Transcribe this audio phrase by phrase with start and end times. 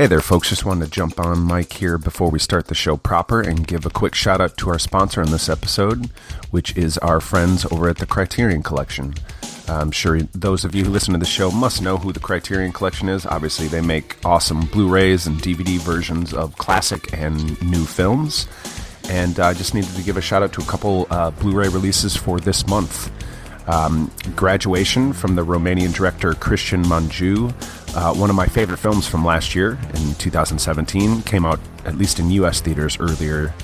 [0.00, 0.48] Hey there, folks.
[0.48, 3.84] Just wanted to jump on Mike here before we start the show proper and give
[3.84, 6.08] a quick shout out to our sponsor in this episode,
[6.50, 9.12] which is our friends over at the Criterion Collection.
[9.68, 12.72] I'm sure those of you who listen to the show must know who the Criterion
[12.72, 13.26] Collection is.
[13.26, 18.48] Obviously, they make awesome Blu rays and DVD versions of classic and new films.
[19.10, 21.68] And I just needed to give a shout out to a couple uh, Blu ray
[21.68, 23.12] releases for this month.
[23.66, 27.50] Um, Graduation from the Romanian director Cristian Mungiu,
[27.94, 32.18] uh, one of my favorite films from last year in 2017, came out at least
[32.18, 32.60] in U.S.
[32.60, 33.54] theaters earlier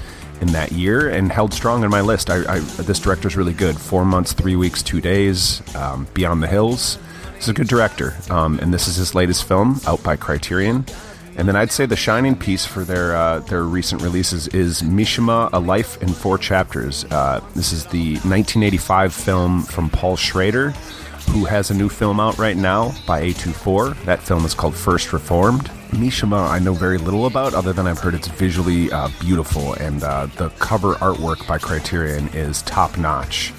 [0.40, 2.30] in that year and held strong on my list.
[2.30, 3.76] I, I, this director's really good.
[3.76, 5.62] Four months, three weeks, two days.
[5.74, 6.98] Um, Beyond the Hills.
[7.36, 10.86] He's a good director, um, and this is his latest film out by Criterion.
[11.36, 15.50] And then I'd say the shining piece for their uh, their recent releases is Mishima:
[15.52, 17.04] A Life in Four Chapters.
[17.04, 20.70] Uh, this is the 1985 film from Paul Schrader,
[21.30, 24.02] who has a new film out right now by A24.
[24.04, 25.70] That film is called First Reformed.
[25.90, 30.02] Mishima, I know very little about, other than I've heard it's visually uh, beautiful, and
[30.02, 33.52] uh, the cover artwork by Criterion is top notch.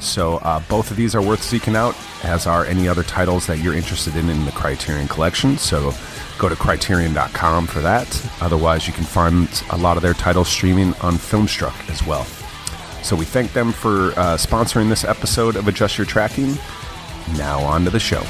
[0.00, 3.58] So uh, both of these are worth seeking out, as are any other titles that
[3.58, 5.58] you're interested in in the Criterion collection.
[5.58, 5.92] So
[6.38, 8.06] go to criterion.com for that.
[8.40, 12.24] Otherwise, you can find a lot of their titles streaming on Filmstruck as well.
[13.02, 16.56] So we thank them for uh, sponsoring this episode of Adjust Your Tracking.
[17.36, 18.22] Now on to the show.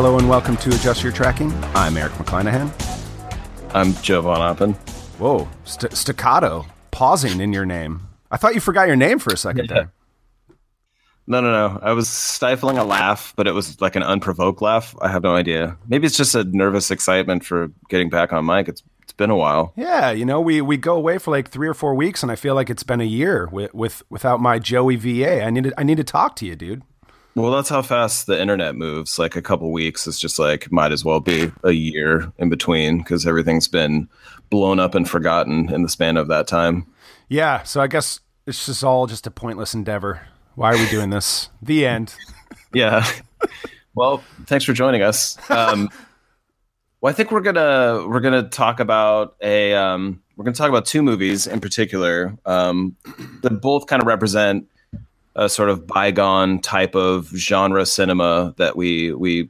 [0.00, 1.52] Hello and welcome to Adjust Your Tracking.
[1.74, 2.70] I'm Erik McClanahan.
[3.74, 4.74] I'm Joe Von Appen.
[5.18, 8.02] Whoa, st- staccato, pausing in your name.
[8.30, 9.74] I thought you forgot your name for a second Yeah.
[9.74, 9.92] there.
[11.26, 11.80] No, no, no.
[11.82, 14.94] I was stifling a laugh, but it was like an unprovoked laugh.
[15.02, 15.76] I have no idea.
[15.88, 18.68] Maybe it's just a nervous excitement for getting back on mic.
[18.68, 19.72] It's it's been a while.
[19.74, 22.36] Yeah, you know, we, we go away for like three or four weeks, and I
[22.36, 25.42] feel like it's been a year with, with without my Joey VA.
[25.42, 26.82] I need to, I need to talk to you, dude.
[27.38, 29.16] Well, that's how fast the internet moves.
[29.16, 32.98] Like a couple weeks is just like might as well be a year in between
[32.98, 34.08] because everything's been
[34.50, 36.84] blown up and forgotten in the span of that time.
[37.28, 40.20] Yeah, so I guess it's just all just a pointless endeavor.
[40.56, 41.48] Why are we doing this?
[41.62, 42.12] The end.
[42.74, 43.06] Yeah.
[43.94, 45.38] well, thanks for joining us.
[45.48, 45.90] Um,
[47.00, 50.86] well, I think we're gonna we're gonna talk about a um, we're gonna talk about
[50.86, 52.96] two movies in particular um,
[53.42, 54.66] that both kind of represent
[55.38, 59.48] a sort of bygone type of genre cinema that we we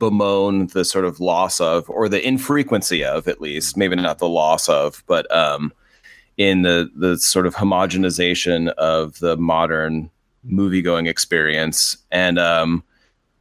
[0.00, 4.28] bemoan the sort of loss of or the infrequency of at least maybe not the
[4.28, 5.72] loss of but um
[6.36, 10.10] in the the sort of homogenization of the modern
[10.44, 11.96] movie going experience.
[12.10, 12.82] And um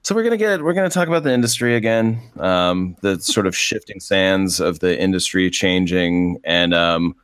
[0.03, 3.55] so we're gonna get we're gonna talk about the industry again um the sort of
[3.55, 6.39] shifting sands of the industry changing.
[6.43, 7.15] And um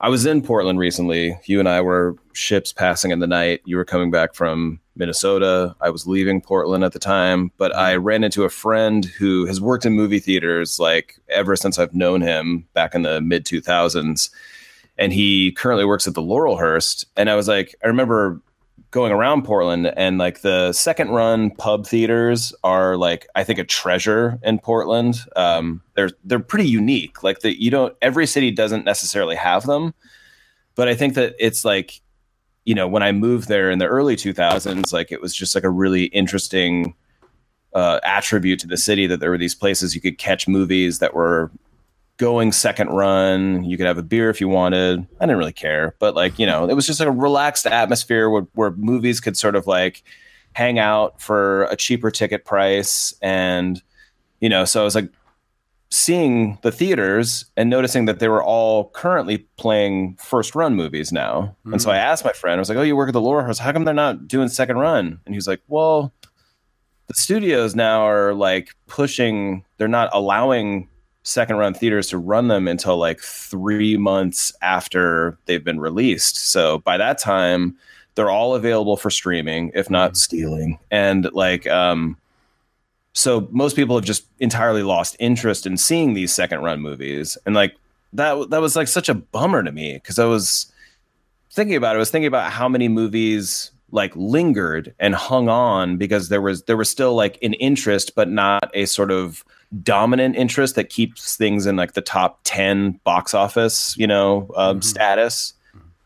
[0.00, 1.38] I was in Portland recently.
[1.46, 3.62] You and I were ships passing in the night.
[3.64, 5.74] You were coming back from Minnesota.
[5.80, 8.04] I was leaving Portland at the time, but I mm-hmm.
[8.04, 12.20] ran into a friend who has worked in movie theaters like ever since I've known
[12.20, 14.30] him back in the mid 2000s.
[14.98, 17.04] And he currently works at the Laurelhurst.
[17.16, 18.40] And I was like, I remember
[18.90, 23.64] going around Portland and like the second run pub theaters are like I think a
[23.64, 25.20] treasure in Portland.
[25.36, 27.22] Um, they're they're pretty unique.
[27.22, 29.94] Like that you don't every city doesn't necessarily have them,
[30.74, 32.00] but I think that it's like
[32.64, 35.64] you know when I moved there in the early 2000s, like it was just like
[35.64, 36.94] a really interesting
[37.74, 41.14] uh, attribute to the city that there were these places you could catch movies that
[41.14, 41.50] were
[42.18, 43.64] going second run.
[43.64, 45.06] You could have a beer if you wanted.
[45.20, 48.28] I didn't really care, but like, you know, it was just like a relaxed atmosphere
[48.28, 50.02] where, where movies could sort of like
[50.52, 53.14] hang out for a cheaper ticket price.
[53.22, 53.80] And,
[54.40, 55.10] you know, so I was like
[55.90, 61.56] seeing the theaters and noticing that they were all currently playing first run movies now.
[61.64, 62.00] And so I mm.
[62.00, 63.58] asked my friend, I was like, Oh, you work at the Laurelhurst.
[63.58, 65.20] How come they're not doing second run?
[65.24, 66.12] And he was like, Well,
[67.06, 70.88] the studios now are like pushing, they're not allowing
[71.22, 76.36] second run theaters to run them until like three months after they've been released.
[76.36, 77.76] So by that time,
[78.14, 80.78] they're all available for streaming, if not stealing.
[80.90, 82.16] And like, um,
[83.12, 87.36] so most people have just entirely lost interest in seeing these second run movies.
[87.46, 87.76] And like
[88.14, 90.72] that, that was like such a bummer to me because I was
[91.50, 91.96] thinking about it.
[91.96, 96.62] I was thinking about how many movies like lingered and hung on because there was
[96.64, 99.44] there was still like an interest but not a sort of
[99.82, 104.76] dominant interest that keeps things in like the top 10 box office you know um,
[104.76, 104.82] mm-hmm.
[104.82, 105.54] status.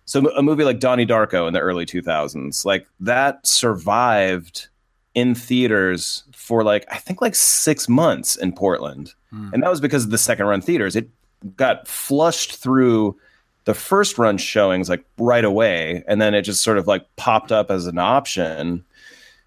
[0.05, 4.69] So a movie like donnie darko in the early 2000s like that survived
[5.15, 9.15] in theaters for like i think like six months in portland.
[9.33, 9.53] Mm.
[9.53, 10.97] and that was because of the second run theaters.
[10.97, 11.09] It
[11.57, 13.17] got flushed through
[13.65, 16.03] the first run showings like right away.
[16.09, 18.85] And then it just sort of like popped up as an option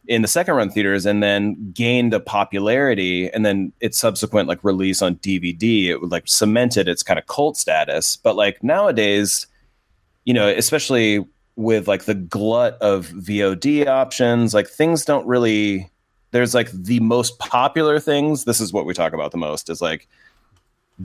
[0.07, 4.63] in the second run theaters and then gained a popularity and then its subsequent like
[4.63, 8.16] release on DVD it would like cemented its kind of cult status.
[8.18, 9.48] But like nowadays
[10.25, 11.25] you know especially
[11.56, 15.90] with like the glut of VOD options like things don't really
[16.31, 19.81] there's like the most popular things this is what we talk about the most is
[19.81, 20.08] like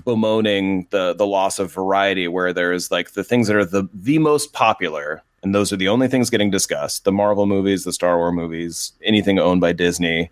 [0.05, 4.19] bemoaning the the loss of variety where there's like the things that are the the
[4.19, 8.17] most popular and those are the only things getting discussed the marvel movies the star
[8.17, 10.31] wars movies anything owned by disney.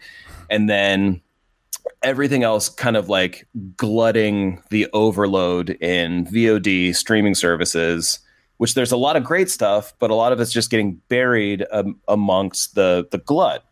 [0.50, 1.20] And then
[2.02, 3.46] everything else kind of like
[3.76, 8.20] glutting the overload in vod streaming services
[8.58, 11.64] which there's a lot of great stuff but a lot of it's just getting buried
[11.72, 13.64] um, amongst the the glut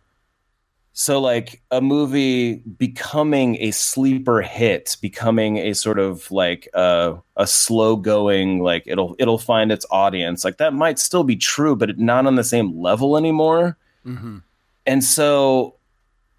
[0.98, 7.46] so like a movie becoming a sleeper hit, becoming a sort of like uh, a
[7.46, 10.43] slow going, like it'll it'll find its audience.
[10.43, 13.76] Like that might still be true, but not on the same level anymore.
[14.06, 14.38] Mm-hmm.
[14.87, 15.75] And so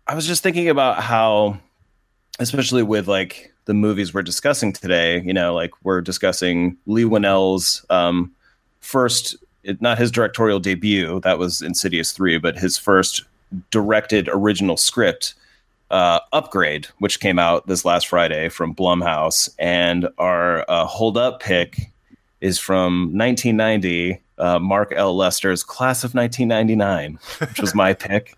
[0.07, 1.59] I was just thinking about how,
[2.39, 7.85] especially with like the movies we're discussing today, you know, like we're discussing Leigh Whannell's
[7.91, 8.33] um,
[8.79, 9.35] first,
[9.81, 13.23] not his directorial debut, that was Insidious 3, but his first
[13.71, 15.33] directed original script
[15.89, 21.41] uh, Upgrade, which came out this last Friday from Blumhouse, and our uh, hold up
[21.41, 21.91] pick
[22.41, 25.15] is from 1990, uh, Mark L.
[25.15, 28.35] Lester's Class of 1999, which was my pick.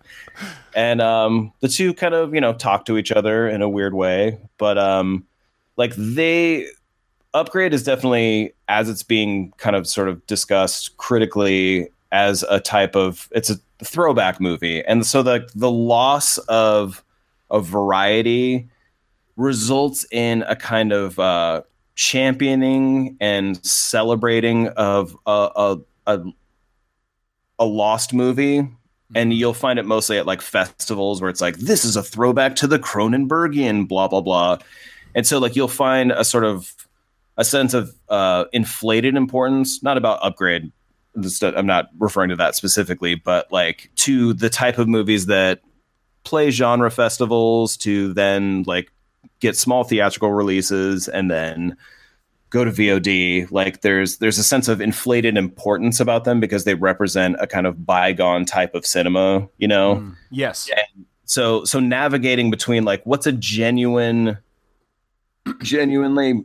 [0.74, 3.94] And um, the two kind of you know talk to each other in a weird
[3.94, 5.26] way, but um,
[5.76, 6.66] like they
[7.34, 12.96] Upgrade is definitely as it's being kind of sort of discussed critically as a type
[12.96, 17.04] of it's a throwback movie, and so the the loss of
[17.50, 18.68] of variety
[19.36, 21.62] results in a kind of uh,
[21.94, 26.24] championing and celebrating of a, a, a,
[27.58, 28.68] a lost movie.
[29.14, 32.54] And you'll find it mostly at like festivals where it's like this is a throwback
[32.56, 34.58] to the Cronenbergian blah blah blah.
[35.14, 36.72] And so like you'll find a sort of
[37.36, 40.70] a sense of uh, inflated importance not about upgrade
[41.16, 45.60] I'm not referring to that specifically, but like to the type of movies that
[46.24, 48.92] play genre festivals to then like
[49.40, 51.76] get small theatrical releases and then
[52.50, 53.50] go to VOD.
[53.50, 57.66] Like there's there's a sense of inflated importance about them because they represent a kind
[57.66, 59.96] of bygone type of cinema, you know?
[59.96, 60.68] Mm, yes.
[60.70, 64.38] And so so navigating between like what's a genuine
[65.62, 66.44] genuinely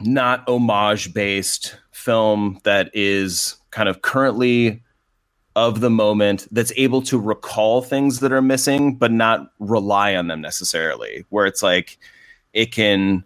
[0.00, 4.82] not homage based film that is kind of currently
[5.54, 10.28] of the moment that's able to recall things that are missing but not rely on
[10.28, 11.98] them necessarily where it's like
[12.54, 13.22] it can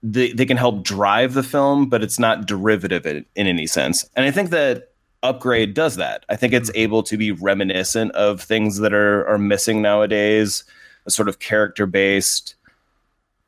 [0.00, 4.08] they, they can help drive the film but it's not derivative in, in any sense
[4.14, 4.92] and i think that
[5.24, 6.78] upgrade does that i think it's mm-hmm.
[6.78, 10.62] able to be reminiscent of things that are are missing nowadays
[11.04, 12.54] a sort of character based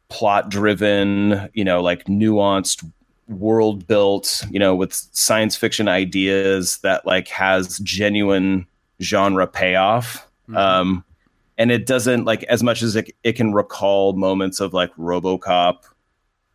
[0.08, 2.84] plot driven you know like nuanced
[3.30, 8.66] world built, you know, with science fiction ideas that like has genuine
[9.00, 10.28] genre payoff.
[10.48, 10.56] Mm-hmm.
[10.56, 11.04] Um,
[11.58, 15.84] and it doesn't like as much as it, it can recall moments of like RoboCop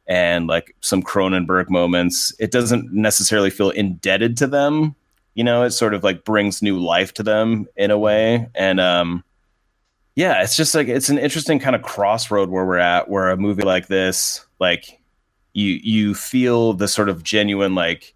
[0.08, 2.34] and like some Cronenberg moments.
[2.40, 4.96] It doesn't necessarily feel indebted to them.
[5.36, 8.48] You know, it sort of like brings new life to them in a way.
[8.56, 9.24] And um,
[10.16, 13.38] yeah, it's just like it's an interesting kind of crossroad where we're at, where a
[13.38, 15.00] movie like this, like
[15.56, 18.14] you you feel the sort of genuine like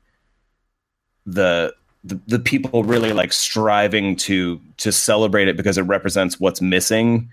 [1.26, 6.62] the the, the people really like striving to to celebrate it because it represents what's
[6.62, 7.30] missing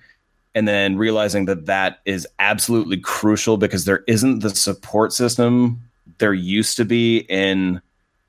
[0.55, 5.83] and then realizing that that is absolutely crucial because there isn't the support system
[6.19, 7.81] there used to be in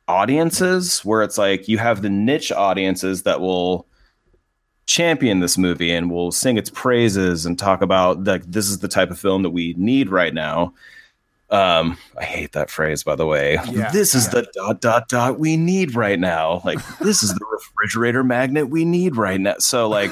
[0.07, 3.87] audiences where it's like you have the niche audiences that will
[4.85, 8.87] champion this movie and will sing its praises and talk about like this is the
[8.87, 10.73] type of film that we need right now.
[11.49, 13.57] Um, I hate that phrase, by the way.
[13.69, 14.41] Yeah, this is yeah.
[14.41, 16.61] the dot dot dot we need right now.
[16.65, 19.55] Like this is the refrigerator magnet we need right now.
[19.59, 20.11] So like,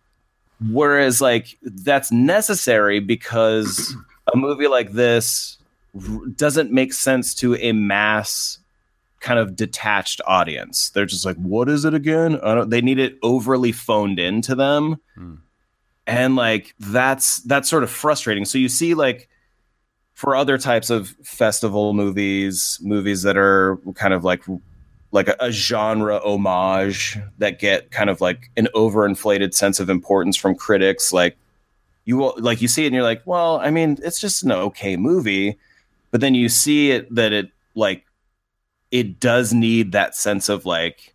[0.70, 3.96] whereas like that's necessary because
[4.32, 5.58] a movie like this
[5.94, 8.58] r- doesn't make sense to a mass
[9.18, 10.90] kind of detached audience.
[10.90, 12.38] They're just like, what is it again?
[12.42, 15.00] I don't, they need it overly phoned into them.
[15.16, 15.34] Hmm.
[16.06, 18.44] And like that's that's sort of frustrating.
[18.44, 19.28] So you see like
[20.20, 24.44] for other types of festival movies, movies that are kind of like
[25.12, 30.36] like a, a genre homage that get kind of like an overinflated sense of importance
[30.36, 31.38] from critics like
[32.04, 34.52] you will like you see it and you're like well i mean it's just an
[34.52, 35.58] okay movie
[36.10, 38.04] but then you see it that it like
[38.90, 41.14] it does need that sense of like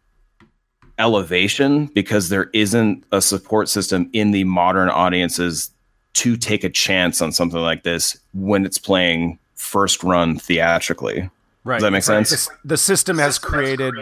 [0.98, 5.70] elevation because there isn't a support system in the modern audiences
[6.16, 11.30] to take a chance on something like this when it's playing first run theatrically
[11.64, 11.78] Right.
[11.78, 13.94] does that make sense The, the system has created,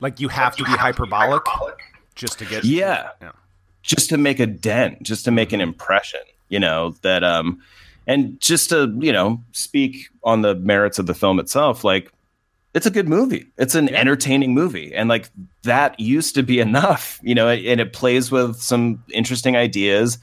[0.00, 1.42] like you have to be hyperbolic
[2.14, 2.64] just to get.
[2.64, 3.10] Yeah.
[3.20, 3.32] Yeah.
[3.82, 7.60] just to make a dent, just to make an impression, you know, that um
[8.06, 12.10] and just to, you know, speak on the merits of the film itself, like
[12.74, 13.46] it's a good movie.
[13.58, 14.94] It's an entertaining movie.
[14.94, 15.28] And like
[15.64, 20.18] that used to be enough, you know, and it plays with some interesting ideas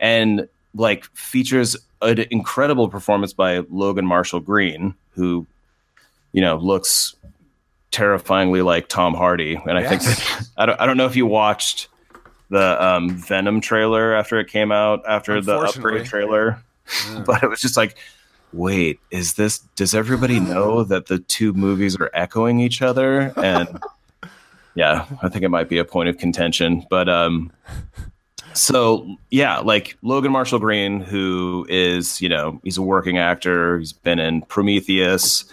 [0.00, 5.46] and like features an incredible performance by Logan Marshall Green, who,
[6.32, 7.14] you know, looks
[7.90, 9.54] terrifyingly like Tom Hardy.
[9.54, 11.88] And I think that, I don't I don't know if you watched
[12.50, 16.62] the um, Venom trailer after it came out after the upgrade trailer,
[17.26, 17.96] but it was just like,
[18.52, 19.58] wait, is this?
[19.76, 23.32] Does everybody know that the two movies are echoing each other?
[23.36, 23.80] And
[24.74, 26.86] yeah, I think it might be a point of contention.
[26.88, 27.52] But um,
[28.54, 33.78] so yeah, like Logan Marshall Green, who is you know he's a working actor.
[33.78, 35.44] He's been in Prometheus.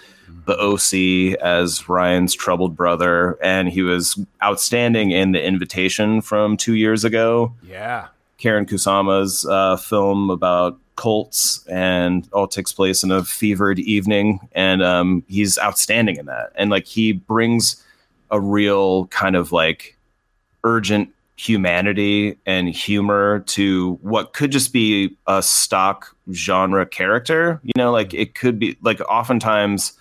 [0.45, 6.75] The OC as Ryan's troubled brother, and he was outstanding in The Invitation from two
[6.75, 7.51] years ago.
[7.63, 8.07] Yeah.
[8.39, 14.47] Karyn Kusama's uh, film about cults and all takes place in a fevered evening.
[14.53, 16.51] And um, he's outstanding in that.
[16.55, 17.83] And like he brings
[18.31, 19.97] a real kind of like
[20.63, 27.59] urgent humanity and humor to what could just be a stock genre character.
[27.63, 29.93] You know, like it could be like oftentimes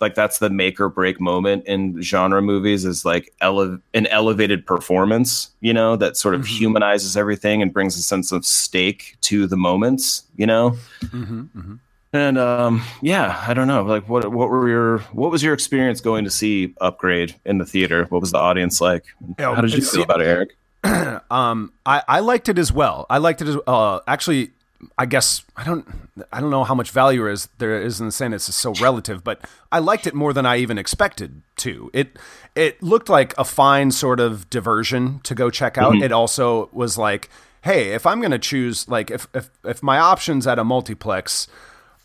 [0.00, 4.66] like that's the make or break moment in genre movies is like ele- an elevated
[4.66, 9.46] performance you know that sort of humanizes everything and brings a sense of stake to
[9.46, 11.74] the moments you know Mm-hmm, mm-hmm.
[12.12, 16.00] and um yeah i don't know like what what were your what was your experience
[16.00, 19.06] going to see upgrade in the theater what was the audience like
[19.38, 20.56] Yeah, how did you feel about it erik
[21.30, 23.06] Um, I, I liked it as well.
[23.10, 24.50] I liked it as uh, actually.
[24.98, 25.86] I guess I don't
[26.30, 29.40] I don't know how much value is there is in saying it's so relative, but
[29.72, 31.90] I liked it more than I even expected to.
[31.94, 32.18] It
[32.54, 35.94] it looked like a fine sort of diversion to go check out.
[35.96, 37.30] It also was like,
[37.62, 41.48] hey, if I'm gonna choose like if if if my options at a multiplex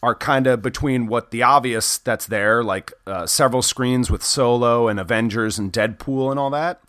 [0.02, 4.88] are kind of between what the obvious that's there, like uh, several screens with Solo
[4.88, 6.80] and Avengers and Deadpool and all that.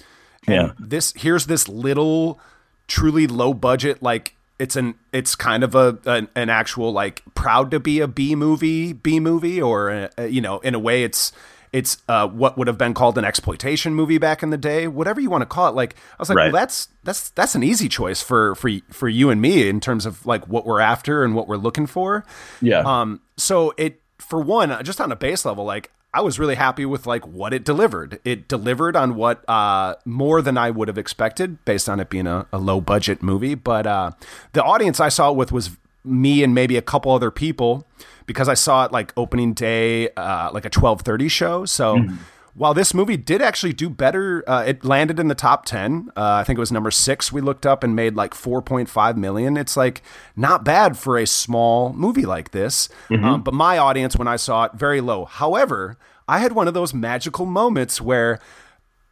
[0.49, 0.73] Yeah.
[0.79, 2.41] This here's this little,
[2.89, 7.71] truly low budget like it's an it's kind of a an, an actual like proud
[7.71, 11.03] to be a B movie B movie or uh uh, you know in a way
[11.05, 11.33] it's
[11.73, 15.21] it's uh, what would have been called an exploitation movie back in the day whatever
[15.21, 16.53] you want to call it like I was like Right.
[16.53, 20.05] well that's that's that's an easy choice for for for you and me in terms
[20.05, 22.25] of like what we're after and what we're looking for
[22.61, 26.39] yeah um, so it for one, uh, just on a base level, like I was
[26.39, 28.21] really happy with like what it delivered.
[28.25, 32.27] It delivered on what uh more than I would have expected based on it being
[32.27, 33.55] a, a low budget movie.
[33.55, 34.11] But uh
[34.53, 35.71] the audience I saw it with was
[36.05, 37.87] me and maybe a couple other people
[38.27, 41.65] because I saw it like opening day, uh like a twelve thirty show.
[41.65, 42.05] So
[42.55, 46.11] while this movie did actually do better, uh, it landed in the top 10.
[46.17, 49.57] Uh, I think it was number six we looked up and made like 4.5 million.
[49.57, 50.03] It's like
[50.37, 52.89] not bad for a small movie like this.
[53.25, 55.25] Um, but my audience, when I saw it, very low.
[55.25, 55.97] However,
[56.29, 58.41] I had one of those magical moments where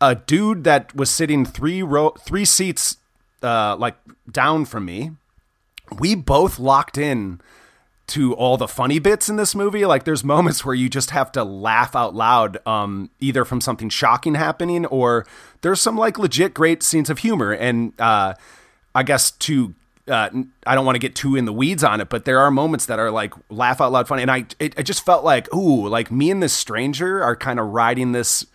[0.01, 2.99] a dude that was sitting three row, three seats,
[3.43, 3.97] uh, like
[4.31, 5.13] down from me,
[5.99, 7.41] we both locked in
[8.09, 9.87] to all the funny bits in this movie.
[9.87, 13.89] Like there's moments where you just have to laugh out loud, um, either from something
[13.89, 15.27] shocking happening or
[15.61, 17.53] there's some like legit great scenes of humor.
[17.53, 18.35] And uh,
[18.95, 19.75] I guess to
[20.09, 20.31] uh,
[20.67, 22.87] I don't want to get too in the weeds on it, but there are moments
[22.87, 24.23] that are like laugh out loud funny.
[24.23, 27.61] And I it, it just felt like ooh, like me and this stranger are kind
[27.61, 28.47] of riding this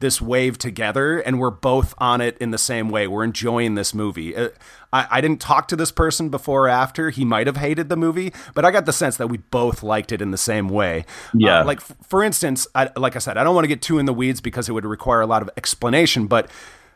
[0.00, 3.06] this wave together and we're both on it in the same way.
[3.06, 4.34] We're enjoying this movie.
[4.36, 4.48] Uh,
[4.92, 7.10] I, I didn't talk to this person before or after.
[7.10, 10.12] He might have hated the movie, but I got the sense that we both liked
[10.12, 11.04] it in the same way.
[11.34, 11.60] Yeah.
[11.60, 13.98] Uh, like, f- for instance, I, like I said, I don't want to get too
[13.98, 16.50] in the weeds because it would require a lot of explanation, but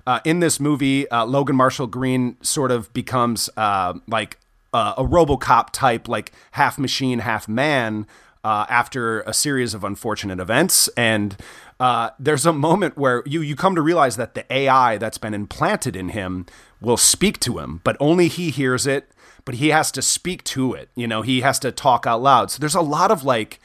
[0.06, 4.38] uh, in this movie, uh, Logan Marshall Green sort of becomes uh, like
[4.72, 8.06] uh, a RoboCop type, like half machine, half man,
[8.44, 10.88] uh, after a series of unfortunate events.
[10.96, 11.36] And
[11.78, 15.35] uh, there's a moment where you you come to realize that the AI that's been
[15.35, 16.47] implanted in him
[16.80, 19.11] will speak to him, but only he hears it.
[19.45, 20.88] But he has to speak to it.
[20.97, 22.50] You know, he has to talk out loud.
[22.50, 23.61] So there's a lot of like.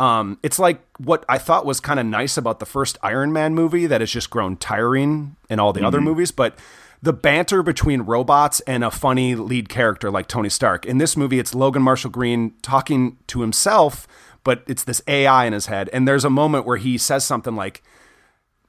[0.00, 3.54] Um, it's like what I thought was kind of nice about the first Iron Man
[3.54, 5.86] movie that has just grown tiring in all the mm-hmm.
[5.86, 6.58] other movies, but
[7.02, 10.86] the banter between robots and a funny lead character like Tony Stark.
[10.86, 14.06] In this movie, it's Logan Marshall Green talking to himself,
[14.44, 15.88] but it's this AI in his head.
[15.92, 17.82] And there's a moment where he says something like,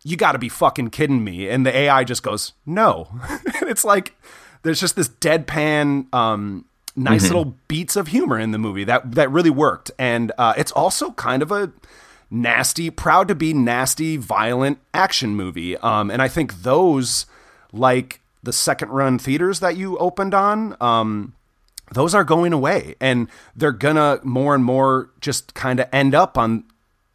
[0.04, 1.50] You got to be fucking kidding me.
[1.50, 3.08] And the AI just goes, No.
[3.62, 4.16] it's like
[4.64, 6.66] there's just this deadpan, um,
[6.96, 7.36] nice mm-hmm.
[7.36, 9.92] little beats of humor in the movie that that really worked.
[10.00, 11.72] And uh, it's also kind of a
[12.30, 15.78] nasty, proud to be nasty, violent action movie.
[15.78, 17.26] Um, and I think those
[17.72, 21.34] like the second run theaters that you opened on, um,
[21.94, 26.38] those are going away and they're gonna more and more just kind of end up
[26.38, 26.64] on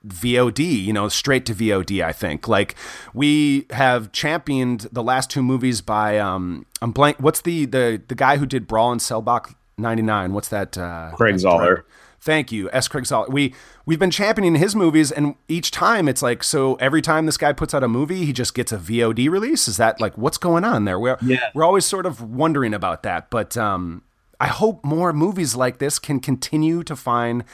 [0.06, 2.48] VOD, you know, straight to VOD, I think.
[2.48, 2.74] Like
[3.12, 8.14] we have championed the last two movies by um I'm blank what's the the the
[8.14, 11.82] guy who did Brawl in Cell Block 99, what's that uh Craig Zahler.
[12.20, 12.88] Thank you, S.
[12.88, 13.30] Craig Zahler.
[13.30, 13.54] We
[13.86, 16.74] we've been championing his movies, and each time it's like so.
[16.74, 19.68] Every time this guy puts out a movie, he just gets a VOD release.
[19.68, 20.98] Is that like what's going on there?
[20.98, 21.50] We're yeah.
[21.54, 24.02] we're always sort of wondering about that, but um,
[24.40, 27.44] I hope more movies like this can continue to find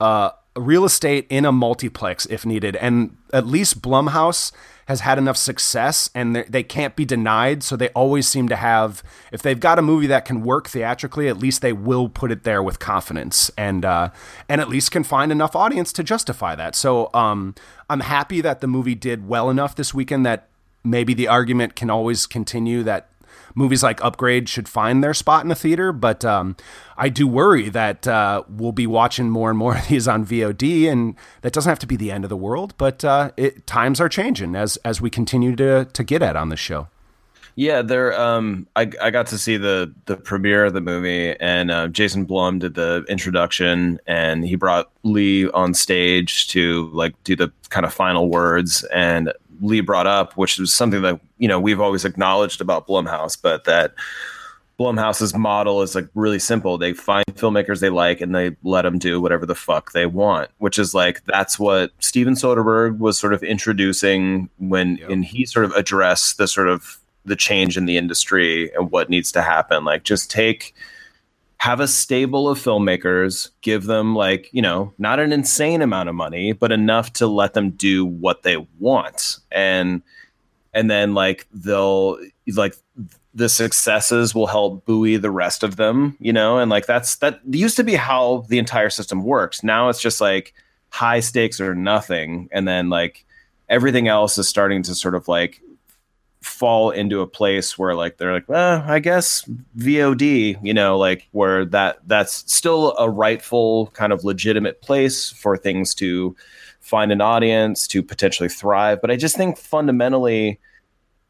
[0.00, 4.52] uh, real estate in a multiplex if needed, and at least Blumhouse
[4.86, 7.62] has had enough success and they can't be denied.
[7.62, 11.28] So they always seem to have, if they've got a movie that can work theatrically,
[11.28, 14.10] at least they will put it there with confidence and uh,
[14.48, 16.74] and at least can find enough audience to justify that.
[16.74, 17.54] So um,
[17.88, 20.48] I'm happy that the movie did well enough this weekend that
[20.84, 23.08] maybe the argument can always continue that
[23.54, 26.56] movies like Upgrade should find their spot in the theater, but um,
[26.96, 30.90] I do worry that uh, we'll be watching more and more of these on VOD,
[30.90, 32.74] and that doesn't have to be the end of the world.
[32.78, 36.48] But uh, it, times are changing as as we continue to to get at on
[36.48, 36.88] this show.
[37.54, 38.18] Yeah, there.
[38.18, 42.24] Um, I I got to see the the premiere of the movie, and uh, Jason
[42.24, 47.84] Blum did the introduction, and he brought Leigh on stage to like do the kind
[47.84, 48.84] of final words.
[48.84, 53.40] And Leigh brought up, which was something that you know we've always acknowledged about Blumhouse,
[53.40, 53.94] but that
[54.78, 56.78] Blumhouse's model is like really simple.
[56.78, 60.50] They find filmmakers they like and they let them do whatever the fuck they want,
[60.58, 65.10] which is like that's what Steven Soderbergh was sort of introducing when yep.
[65.10, 69.08] and he sort of addressed the sort of the change in the industry and what
[69.08, 69.84] needs to happen.
[69.84, 70.74] Like just take
[71.62, 76.14] have a stable of filmmakers, give them like, you know, not an insane amount of
[76.16, 79.38] money, but enough to let them do what they want.
[79.52, 80.02] And
[80.74, 82.18] and then like they'll
[82.54, 82.74] like
[83.32, 87.38] the successes will help buoy the rest of them, you know, and like that's that
[87.48, 89.62] used to be how the entire system works.
[89.62, 90.54] Now it's just like
[90.88, 93.24] high stakes or nothing and then like
[93.68, 95.61] everything else is starting to sort of like
[96.42, 101.28] fall into a place where like they're like, well, I guess VOD, you know, like
[101.30, 106.36] where that that's still a rightful kind of legitimate place for things to
[106.80, 109.00] find an audience to potentially thrive.
[109.00, 110.58] But I just think fundamentally,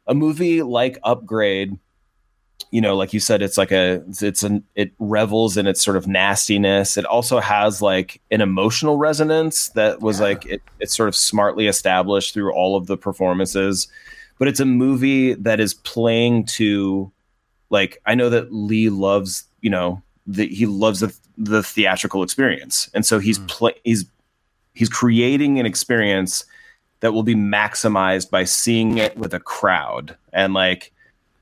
[0.07, 1.77] a movie like Upgrade,
[2.71, 5.95] you know, like you said, it's like a it's an it revels in its sort
[5.95, 6.97] of nastiness.
[6.97, 10.25] It also has like an emotional resonance that was yeah.
[10.25, 13.87] like it, it's sort of smartly established through all of the performances
[14.37, 17.11] but it's a movie that is playing to
[17.69, 22.89] like I know that Leigh loves, you know, the, he loves the, the theatrical experience.
[22.93, 23.47] And so he's mm.
[23.47, 24.05] play he's
[24.73, 26.45] he's creating an experience
[26.99, 30.15] that will be maximized by seeing it with a crowd.
[30.31, 30.91] And like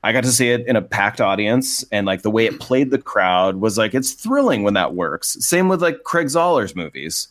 [0.02, 2.90] I got to see it in a packed audience and like the way it played
[2.90, 5.36] the crowd was like it's thrilling when that works.
[5.44, 7.28] Same with like Craig Zahler's movies.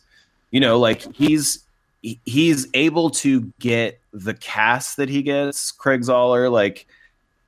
[0.50, 1.61] You know, like he's
[2.02, 6.86] he's able to get the cast that he gets, Craig Zahler, like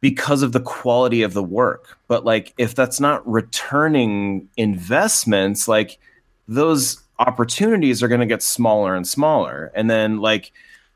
[0.00, 1.98] because of the quality of the work.
[2.08, 5.98] But like if that's not returning investments, like
[6.46, 9.72] those opportunities are going to get smaller and smaller.
[9.74, 10.52] And then like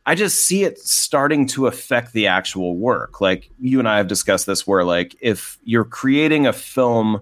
[0.06, 3.20] I just see it starting to affect the actual work.
[3.20, 7.20] Like you and I have discussed this where like if you're creating a film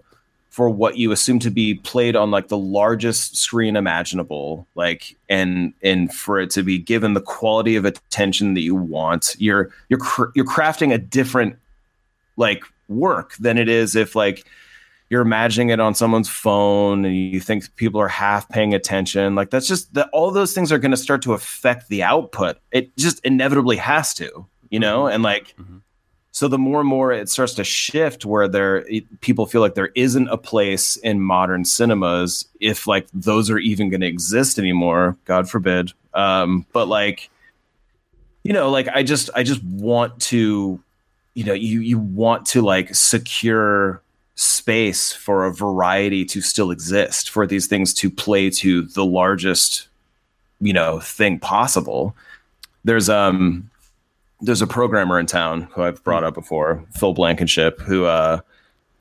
[0.56, 5.74] for what you assume to be played on like the largest screen imaginable like and
[5.82, 9.98] and for it to be given the quality of attention that you want you're you're
[9.98, 11.58] cr- you're crafting a different
[12.38, 14.46] like work than it is if like
[15.10, 19.36] you're imagining it on someone's phone and you think people are half paying attention.
[19.36, 22.56] Like that's just that all those things are going to start to affect the output.
[22.72, 25.06] It just inevitably has to you know?
[25.06, 25.78] And like mm-hmm
[26.37, 28.85] so the more and more it starts to shift where there
[29.22, 33.88] people feel like there isn't a place in modern cinemas if like those are even
[33.88, 35.94] going to exist anymore god forbid.
[36.12, 37.31] Um, but like
[38.42, 40.79] you know like i just i just want to
[41.33, 44.03] you know you you want to like secure
[44.35, 49.88] space for a variety to still exist for these things to play to the largest
[50.61, 52.14] you know thing possible.
[52.85, 53.70] There's um
[54.40, 58.40] there's a programmer in town who I've brought up before, Phil Blankenship, who uh,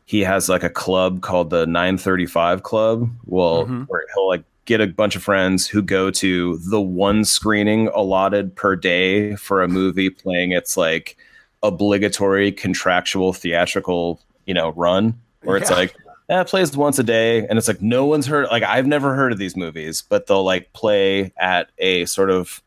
[0.06, 3.10] he has like a club called the 935 Club.
[3.26, 3.84] Well, mm-hmm.
[3.84, 8.56] where he'll like get a bunch of friends who go to the one screening allotted
[8.56, 11.18] per day for a movie playing its like
[11.64, 15.96] obligatory contractual theatrical, you know, run where it's like
[16.30, 19.14] yeah, it plays once a day and it's like no one's heard like I've never
[19.14, 22.62] heard of these movies, but they'll like play at a sort of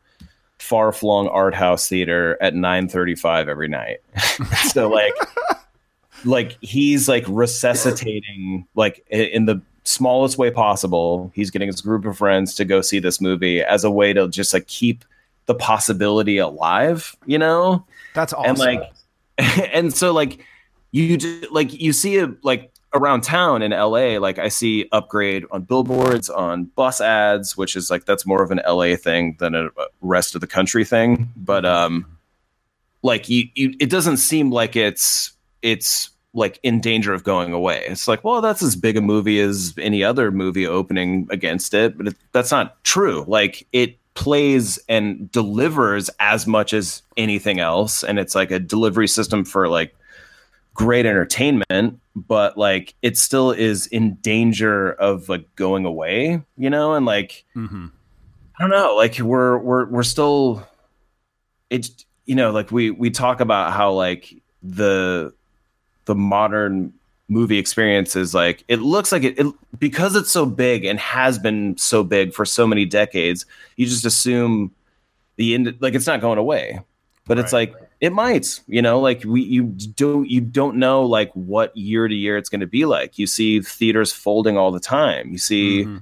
[0.59, 3.99] far flung art house theater at 9:35 every night.
[4.71, 5.13] so like
[6.25, 11.31] like he's like resuscitating like in the smallest way possible.
[11.33, 14.27] He's getting his group of friends to go see this movie as a way to
[14.27, 15.03] just like keep
[15.45, 17.85] the possibility alive, you know?
[18.13, 18.51] That's awesome.
[18.51, 18.91] And like
[19.73, 20.45] and so like
[20.91, 21.17] you
[21.51, 26.29] like you see a like around town in LA, like I see upgrade on billboards,
[26.29, 29.69] on bus ads, which is like that's more of an LA thing than a
[30.01, 31.31] rest of the country thing.
[31.35, 32.05] But um,
[33.01, 37.83] like you, you it doesn't seem like it's it's like in danger of going away.
[37.87, 41.97] It's like, well, that's as big a movie as any other movie opening against it,
[41.97, 43.23] but it, that's not true.
[43.27, 49.07] Like it plays and delivers as much as anything else, and it's like a delivery
[49.07, 49.95] system for like
[50.79, 56.93] great entertainment but like it still is in danger of like going away you know
[56.93, 57.87] and like mm-hmm.
[58.57, 60.65] i don't know like we're we're we're still
[61.69, 65.33] it's you know like we we talk about how like the
[66.05, 66.93] the modern
[67.27, 71.37] movie experience is like it looks like it, it because it's so big and has
[71.37, 74.73] been so big for so many decades you just assume
[75.35, 76.79] the end like it's not going away
[77.27, 77.43] but right.
[77.43, 79.63] it's like it might, you know, like we you
[79.95, 83.17] don't you don't know like what year to year it's going to be like.
[83.17, 85.31] You see theaters folding all the time.
[85.31, 85.97] You see mm-hmm.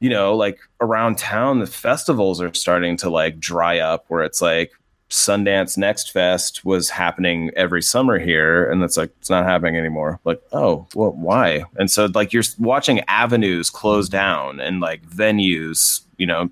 [0.00, 4.40] you know, like around town the festivals are starting to like dry up where it's
[4.40, 4.72] like
[5.10, 10.20] Sundance Next Fest was happening every summer here, and it's like it's not happening anymore.
[10.24, 11.64] Like, oh, well, why?
[11.76, 16.50] And so like you're watching avenues close down and like venues, you know,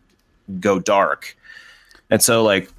[0.61, 1.37] go dark.
[2.11, 2.71] And so like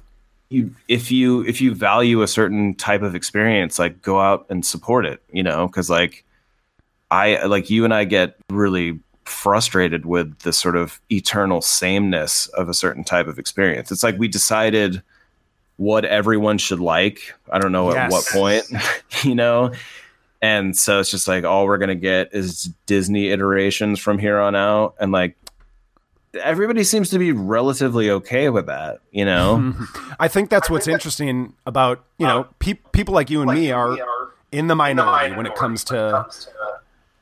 [0.50, 4.64] you if you if you value a certain type of experience like go out and
[4.64, 5.66] support it you know?
[5.66, 6.24] Because like
[7.10, 12.68] i like you and i get really frustrated with the sort of eternal sameness of
[12.68, 13.92] a certain type of experience.
[13.92, 15.02] It's like we decided
[15.76, 17.34] what everyone should like.
[17.50, 17.96] I don't know yes.
[17.96, 18.64] at what point
[19.24, 19.72] you know?
[20.40, 24.56] And so it's just like all we're gonna get is disney iterations from here on
[24.56, 24.94] out.
[24.98, 25.36] And like
[26.34, 29.74] everybody seems to be relatively okay with that, you know?
[30.20, 33.96] I think that's what's interesting about, you know, pe- people like you and me are
[34.52, 36.26] in the minority when it comes to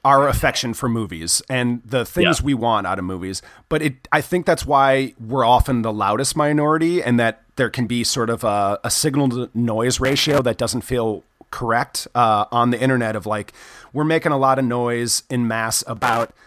[0.04, 2.44] our affection for movies and the things yeah.
[2.44, 3.42] we want out of movies.
[3.68, 7.86] But it, I think that's why we're often the loudest minority and that there can
[7.86, 12.70] be sort of a, a signal to noise ratio that doesn't feel correct uh, on
[12.70, 13.52] the internet of like,
[13.92, 16.32] we're making a lot of noise in mass about–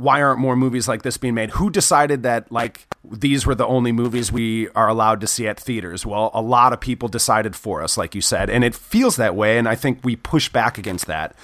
[0.00, 1.50] why aren't more movies like this being made?
[1.50, 5.60] Who decided that like these were the only movies we are allowed to see at
[5.60, 6.06] theaters?
[6.06, 9.36] Well, a lot of people decided for us, like you said, and it feels that
[9.36, 9.58] way.
[9.58, 11.34] And I think we push back against that.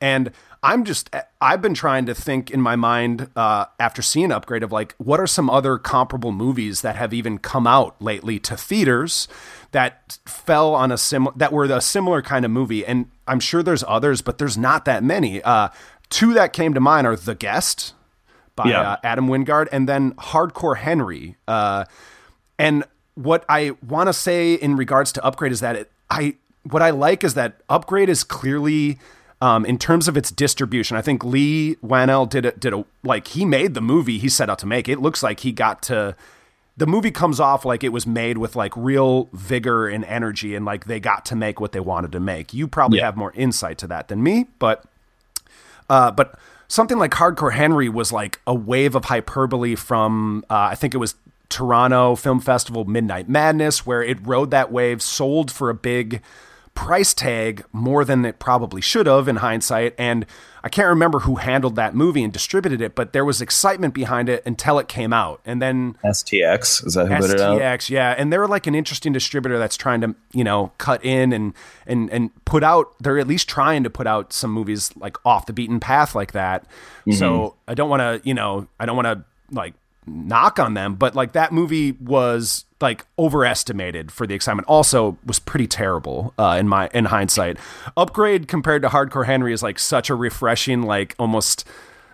[0.00, 0.30] And
[0.62, 4.72] I'm just I've been trying to think in my mind uh, after seeing Upgrade of
[4.72, 9.28] like what are some other comparable movies that have even come out lately to theaters
[9.72, 13.62] that fell on a sim that were a similar kind of movie, and I'm sure
[13.62, 15.42] there's others, but there's not that many.
[15.42, 15.68] Uh,
[16.08, 17.92] two that came to mind are The Guest,
[18.56, 18.92] by yeah.
[18.92, 21.36] uh, Adam Wingard, and then Hardcore Henry.
[21.48, 21.84] Uh,
[22.58, 26.82] and what I want to say in regards to Upgrade is that it, I what
[26.82, 28.98] I like is that Upgrade is clearly.
[29.42, 32.60] Um, in terms of its distribution, I think Leigh Whannell did it.
[32.60, 34.88] Did a like he made the movie he set out to make.
[34.88, 36.16] It looks like he got to.
[36.76, 40.64] The movie comes off like it was made with like real vigor and energy, and
[40.64, 42.54] like they got to make what they wanted to make.
[42.54, 43.06] You probably yeah.
[43.06, 44.84] have more insight to that than me, but
[45.90, 50.74] uh, but something like Hardcore Henry was like a wave of hyperbole from uh, I
[50.74, 51.14] think it was
[51.48, 56.20] Toronto Film Festival Midnight Madness, where it rode that wave, sold for a big
[56.74, 59.94] price tag more than it probably should have in hindsight.
[59.96, 60.26] And
[60.62, 64.28] I can't remember who handled that movie and distributed it, but there was excitement behind
[64.28, 65.40] it until it came out.
[65.44, 67.90] And then STX is that who STX, put it out?
[67.90, 71.54] yeah, and they're like an interesting distributor that's trying to you know cut in and
[71.86, 72.94] and and put out.
[73.00, 76.32] They're at least trying to put out some movies like off the beaten path like
[76.32, 76.64] that.
[77.06, 77.12] Mm-hmm.
[77.12, 79.74] So I don't want to you know I don't want to like
[80.06, 84.68] knock on them, but like that movie was like overestimated for the excitement.
[84.68, 87.56] Also, was pretty terrible uh, in my in hindsight.
[87.96, 91.66] Upgrade compared to Hardcore Henry is like such a refreshing, like almost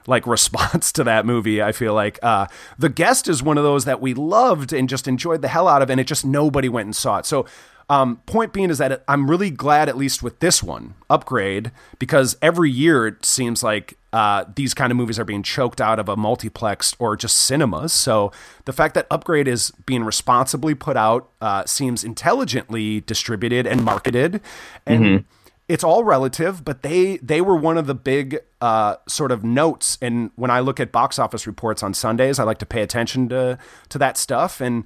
[0.06, 1.60] like response to that movie.
[1.62, 2.46] I feel like uh,
[2.78, 5.82] the guest is one of those that we loved and just enjoyed the hell out
[5.82, 7.26] of, and it just nobody went and saw it.
[7.26, 7.46] So
[7.90, 12.36] um, point being is that I'm really glad, at least with this one, Upgrade, because
[12.40, 16.08] every year it seems like uh, these kind of movies are being choked out of
[16.08, 17.92] a multiplex or just cinemas.
[17.92, 18.32] So
[18.64, 24.40] the fact that Upgrade is being responsibly put out uh, seems intelligently distributed and marketed,
[24.86, 25.24] and mm-hmm.
[25.68, 26.64] it's all relative.
[26.64, 29.96] But they they were one of the big uh, sort of notes.
[30.02, 33.28] And when I look at box office reports on Sundays, I like to pay attention
[33.28, 33.58] to
[33.90, 34.84] to that stuff and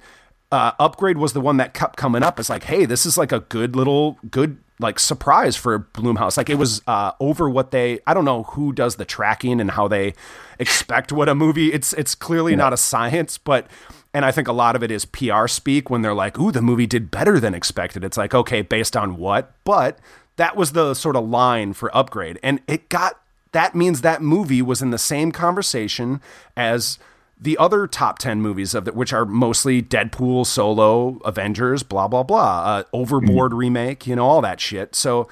[0.51, 2.39] uh, upgrade was the one that kept coming up.
[2.39, 6.37] It's like, hey, this is like a good little good like surprise for Blumhouse.
[6.37, 7.99] Like it was uh, over what they.
[8.05, 10.13] I don't know who does the tracking and how they
[10.59, 11.71] expect what a movie.
[11.71, 12.57] It's it's clearly yeah.
[12.57, 13.67] not a science, but
[14.13, 16.61] and I think a lot of it is PR speak when they're like, "Ooh, the
[16.61, 19.53] movie did better than expected." It's like, okay, based on what?
[19.63, 19.99] But
[20.35, 23.19] that was the sort of line for Upgrade, and it got.
[23.51, 26.19] That means that movie was in the same conversation
[26.57, 26.99] as
[27.39, 32.23] the other top 10 movies of it, which are mostly Deadpool, Solo, Avengers, blah, blah,
[32.23, 33.59] blah, uh, Overboard mm-hmm.
[33.59, 34.95] remake, you know, all that shit.
[34.95, 35.27] So,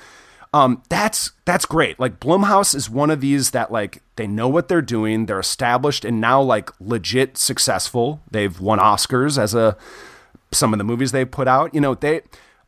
[0.53, 1.99] um, that's that's great.
[1.99, 5.25] Like Blumhouse is one of these that like they know what they're doing.
[5.25, 8.21] They're established and now like legit successful.
[8.29, 9.75] They've won Oscars as a
[10.51, 11.73] some of the movies they've put out.
[11.73, 12.21] You know, they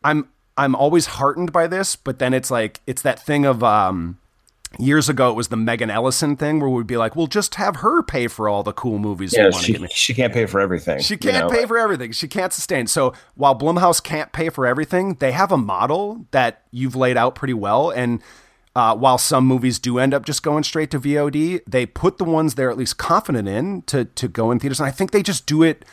[0.03, 4.17] I'm I'm always heartened by this, but then it's like it's that thing of um
[4.79, 7.77] years ago it was the Megan Ellison thing where we'd be like, "Well, just have
[7.77, 10.99] her pay for all the cool movies." Yeah, she, she can't pay for everything.
[10.99, 11.49] She can't you know?
[11.49, 12.11] pay for everything.
[12.11, 12.87] She can't sustain.
[12.87, 17.35] So while Blumhouse can't pay for everything, they have a model that you've laid out
[17.35, 17.89] pretty well.
[17.89, 18.21] And
[18.75, 22.25] uh, while some movies do end up just going straight to VOD, they put the
[22.25, 24.79] ones they're at least confident in to to go in theaters.
[24.79, 25.85] And I think they just do it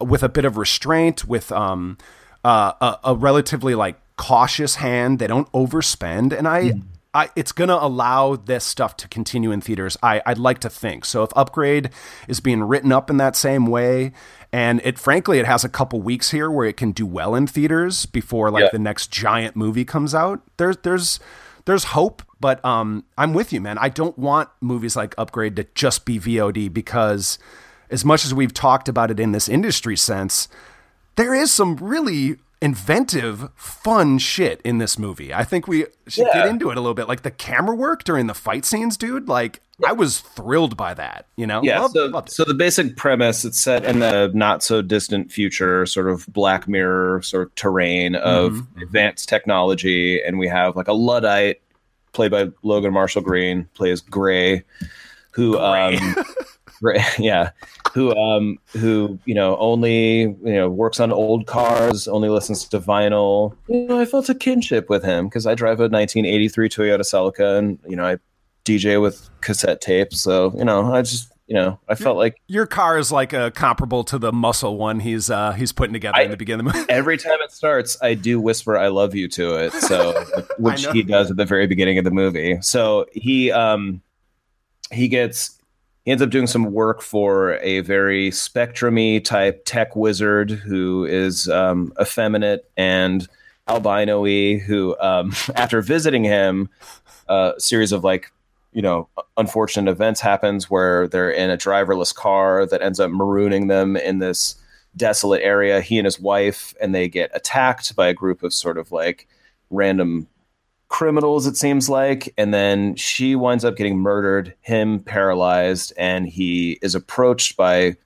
[0.00, 1.98] with a bit of restraint, with um,
[2.44, 5.18] uh, a, a relatively like cautious hand.
[5.18, 6.80] They don't overspend, and I.
[7.12, 9.96] I, it's going to allow this stuff to continue in theaters.
[10.02, 11.24] I, I'd like to think so.
[11.24, 11.90] If Upgrade
[12.28, 14.12] is being written up in that same way,
[14.52, 17.46] and it frankly it has a couple weeks here where it can do well in
[17.46, 18.68] theaters before like yeah.
[18.72, 20.40] the next giant movie comes out.
[20.56, 21.20] There's there's
[21.64, 23.78] there's hope, but um, I'm with you, man.
[23.78, 27.38] I don't want movies like Upgrade to just be VOD because
[27.90, 30.48] as much as we've talked about it in this industry sense,
[31.16, 35.32] there is some really inventive, fun shit in this movie.
[35.32, 36.42] I think we should yeah.
[36.42, 37.08] get into it a little bit.
[37.08, 39.28] Like the camera work during the fight scenes, dude.
[39.28, 41.26] Like I was thrilled by that.
[41.36, 41.80] You know, yeah.
[41.80, 45.86] Loved, so, loved so the basic premise it's set in the not so distant future,
[45.86, 48.82] sort of Black Mirror sort of terrain of mm-hmm.
[48.82, 51.62] advanced technology, and we have like a luddite
[52.12, 54.64] played by Logan Marshall Green plays Gray,
[55.32, 55.96] who Gray.
[55.96, 56.16] um.
[57.18, 57.50] yeah,
[57.92, 62.80] who um who you know only you know works on old cars, only listens to
[62.80, 63.56] vinyl.
[63.68, 67.58] You know, I felt a kinship with him because I drive a 1983 Toyota Celica,
[67.58, 68.18] and you know I
[68.64, 70.20] DJ with cassette tapes.
[70.20, 73.50] So you know, I just you know I felt like your car is like a
[73.50, 76.72] comparable to the muscle one he's uh he's putting together I, in the beginning of
[76.72, 76.90] the movie.
[76.90, 79.72] every time it starts, I do whisper "I love you" to it.
[79.72, 80.24] So
[80.58, 82.58] which he does at the very beginning of the movie.
[82.62, 84.00] So he um
[84.92, 85.59] he gets
[86.04, 91.48] he ends up doing some work for a very spectrumy type tech wizard who is
[91.48, 93.28] um, effeminate and
[93.68, 96.68] albino-y who um, after visiting him
[97.28, 98.32] a series of like
[98.72, 103.68] you know unfortunate events happens where they're in a driverless car that ends up marooning
[103.68, 104.56] them in this
[104.96, 105.80] desolate area.
[105.80, 109.28] He and his wife and they get attacked by a group of sort of like
[109.70, 110.26] random
[110.90, 112.34] criminals, it seems like.
[112.36, 117.96] And then she winds up getting murdered, him paralyzed, and he is approached by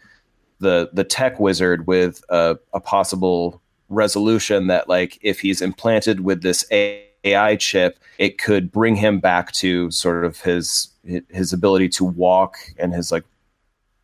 [0.61, 6.43] the the tech wizard with a, a possible resolution that like if he's implanted with
[6.43, 10.89] this AI chip, it could bring him back to sort of his
[11.31, 13.25] his ability to walk and his like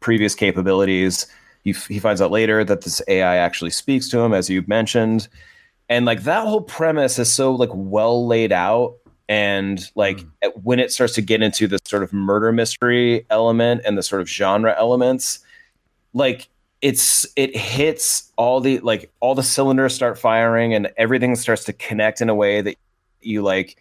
[0.00, 1.26] previous capabilities.
[1.62, 5.28] He, he finds out later that this AI actually speaks to him, as you mentioned,
[5.90, 8.94] and like that whole premise is so like well laid out
[9.28, 10.52] and like mm.
[10.62, 14.22] when it starts to get into the sort of murder mystery element and the sort
[14.22, 15.40] of genre elements
[16.14, 16.48] like
[16.80, 21.72] it's it hits all the like all the cylinders start firing and everything starts to
[21.74, 22.76] connect in a way that
[23.20, 23.76] you like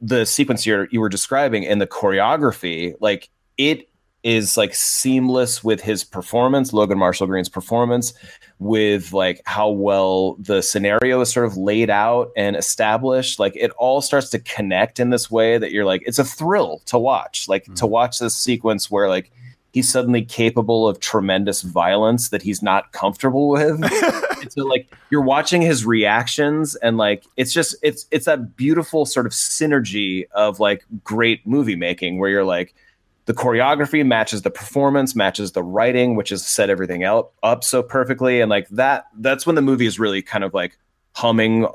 [0.00, 3.87] the sequence you you were describing and the choreography like it
[4.22, 8.12] is like seamless with his performance, Logan Marshall Green's performance,
[8.58, 13.38] with like how well the scenario is sort of laid out and established.
[13.38, 16.82] Like it all starts to connect in this way that you're like, it's a thrill
[16.86, 17.48] to watch.
[17.48, 17.74] Like mm-hmm.
[17.74, 19.30] to watch this sequence where like
[19.72, 23.80] he's suddenly capable of tremendous violence that he's not comfortable with.
[24.50, 29.26] so like you're watching his reactions and like it's just it's it's that beautiful sort
[29.26, 32.74] of synergy of like great movie making where you're like
[33.28, 37.82] the choreography matches the performance matches the writing which has set everything out up so
[37.82, 38.40] perfectly.
[38.40, 40.78] And like that that's when the movie is really kind of like
[41.12, 41.66] humming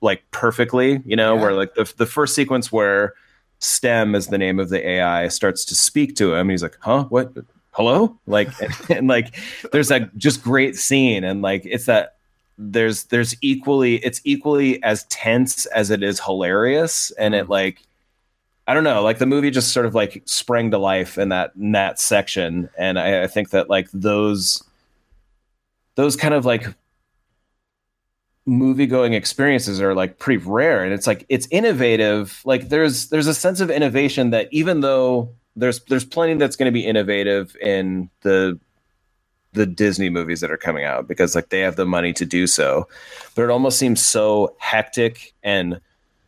[0.00, 1.40] like perfectly you know yeah.
[1.40, 3.14] where like the, the first sequence where
[3.60, 7.04] stem is the name of the ai starts to speak to him he's like huh?
[7.04, 7.34] What?
[7.70, 8.18] Hello?
[8.26, 9.36] Like and, and like
[9.70, 11.22] there's that just great scene.
[11.22, 12.16] And like it's that
[12.58, 17.12] there's there's equally it's equally as tense as it is hilarious.
[17.12, 17.50] And it mm.
[17.50, 17.86] like
[18.70, 21.50] I don't know, like the movie just sort of like sprang to life in that
[21.56, 24.62] in that section, and I, I think that like those
[25.96, 26.66] those kind of like
[28.46, 30.84] movie going experiences are like pretty rare.
[30.84, 32.42] And it's like it's innovative.
[32.44, 36.68] Like there's there's a sense of innovation that even though there's there's plenty that's going
[36.68, 38.56] to be innovative in the
[39.52, 42.46] the Disney movies that are coming out because like they have the money to do
[42.46, 42.86] so.
[43.34, 45.80] But it almost seems so hectic and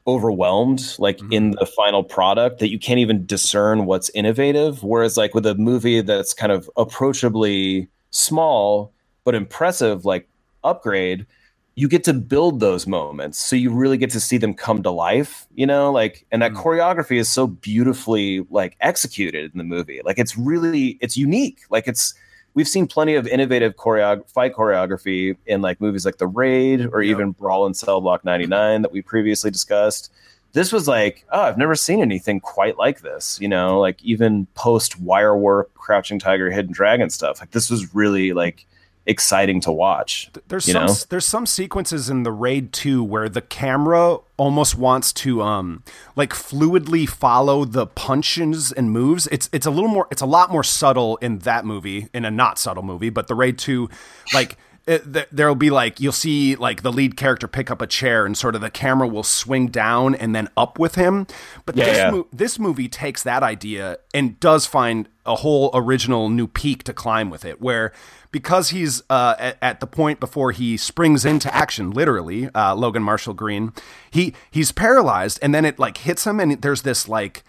[0.07, 1.33] overwhelmed like mm-hmm.
[1.33, 4.83] in the final product that you can't even discern what's innovative.
[4.83, 8.93] Whereas like with a movie that's kind of approachably small
[9.25, 10.29] but impressive like
[10.65, 11.27] upgrade
[11.75, 13.39] you get to build those moments.
[13.39, 15.93] So you really get to see them come to life you know?
[15.93, 16.61] Like and that mm-hmm.
[16.61, 20.01] choreography is so beautifully like executed in the movie.
[20.05, 21.61] Like it's really it's unique.
[21.71, 22.15] Like it's
[22.55, 27.03] we've seen plenty of innovative choreo- fight choreography in like movies like The Raid or
[27.03, 30.13] even Brawl in Cell Block 99 that we previously discussed.
[30.53, 34.47] This was like, oh, I've never seen anything quite like this, you know, like even
[34.55, 37.41] post wire work, Crouching Tiger, Hidden Dragon stuff.
[37.41, 38.67] Like this was really like
[39.07, 40.31] exciting to watch.
[40.49, 40.95] There's some know?
[41.09, 45.83] there's some sequences in the raid 2 where the camera almost wants to um
[46.17, 49.27] like fluidly follow the punches and moves.
[49.29, 52.31] It's it's a little more it's a lot more subtle in that movie in a
[52.31, 53.89] not subtle movie, but the raid 2
[54.35, 58.27] like it, there'll be like you'll see like the lead character pick up a chair
[58.27, 61.27] and sort of the camera will swing down and then up with him
[61.67, 62.11] but yeah, this, yeah.
[62.11, 66.93] Mo- this movie takes that idea and does find a whole original new peak to
[66.93, 67.93] climb with it where
[68.33, 73.03] because he's uh, at, at, the point before he springs into action, literally, uh, Logan
[73.03, 73.73] Marshall Green,
[74.11, 77.45] he he's paralyzed, and then it like hits him, and there's this like.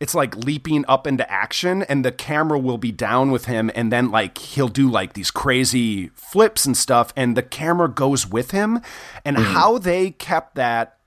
[0.00, 3.92] It's like leaping up into action, and the camera will be down with him, and
[3.92, 8.50] then like he'll do like these crazy flips and stuff, and the camera goes with
[8.50, 8.80] him.
[9.24, 9.44] And mm.
[9.44, 10.98] how they kept that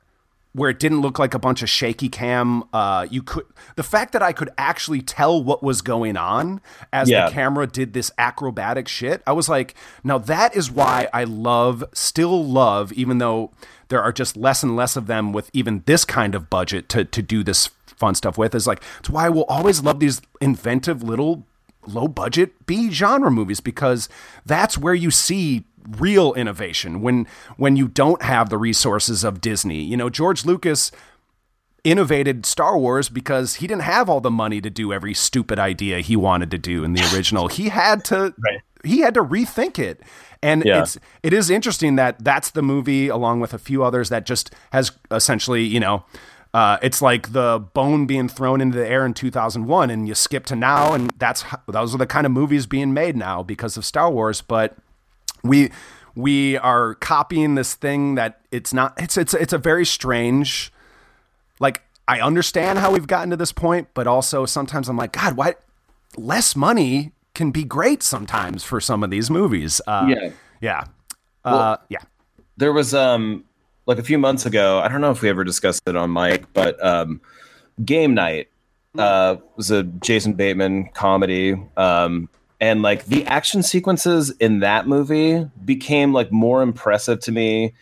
[0.58, 2.63] where it didn't look like a bunch of shaky cam.
[2.74, 7.10] Uh, you could the fact that I could actually tell what was going on as
[7.10, 7.28] yeah.
[7.28, 9.22] the camera did this acrobatic shit.
[9.28, 13.52] I was like, now that is why I love, still love, even though
[13.89, 17.06] there are just less and less of them with even this kind of budget to
[17.06, 18.56] to do this fun stuff with.
[18.56, 21.46] Is like it's why I will always love these inventive little
[21.86, 24.10] low budget B genre movies because
[24.43, 25.65] that's where you see
[25.97, 29.82] real innovation when when you don't have the resources of Disney.
[29.82, 30.91] You know, George Lucas
[31.84, 36.00] innovated Star Wars because he didn't have all the money to do every stupid idea
[36.00, 37.47] he wanted to do in the original.
[37.47, 38.62] he had to right.
[38.84, 40.02] he had to rethink it.
[40.43, 40.82] And yeah.
[40.82, 44.54] it's it is interesting that that's the movie along with a few others that just
[44.71, 46.04] has essentially, you know,
[46.54, 50.45] uh, it's like the bone being thrown into the air in 2001 and you skip
[50.47, 53.86] to now and that's those are the kind of movies being made now because of
[53.86, 54.78] Star Wars, but
[55.48, 55.72] we
[56.16, 60.72] we are copying this thing that it's not it's it's it's a very strange
[61.60, 65.36] like I understand how we've gotten to this point, but also sometimes I'm like, God,
[65.36, 65.56] why
[66.16, 69.82] less money can be great sometimes for some of these movies.
[69.86, 70.30] Uh, yeah,
[70.62, 70.84] yeah,
[71.44, 72.00] uh, yeah.
[72.56, 73.44] There was um
[73.86, 74.80] like a few months ago.
[74.80, 77.22] I don't know if we ever discussed it on mic, but um,
[77.84, 78.50] Game Night
[78.98, 81.56] uh, was a Jason Bateman comedy.
[81.76, 82.30] Um,
[82.60, 87.74] and like the action sequences in that movie became like more impressive to me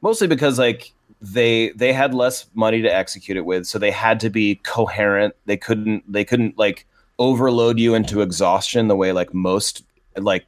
[0.00, 4.20] mostly because like they they had less money to execute it with so they had
[4.20, 6.86] to be coherent they couldn't they couldn't like
[7.18, 9.84] overload you into exhaustion the way like most
[10.16, 10.46] like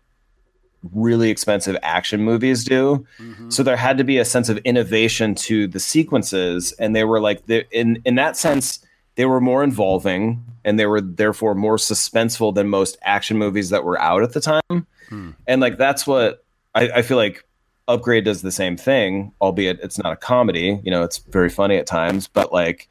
[0.94, 3.06] really expensive action movies do.
[3.18, 3.50] Mm-hmm.
[3.50, 7.20] So there had to be a sense of innovation to the sequences, and they were
[7.20, 8.85] like in in that sense
[9.16, 13.84] they were more involving and they were therefore more suspenseful than most action movies that
[13.84, 14.86] were out at the time.
[15.08, 15.30] Hmm.
[15.46, 16.44] And like that's what
[16.74, 17.44] I, I feel like
[17.88, 20.80] Upgrade does the same thing, albeit it's not a comedy.
[20.82, 22.88] You know, it's very funny at times, but like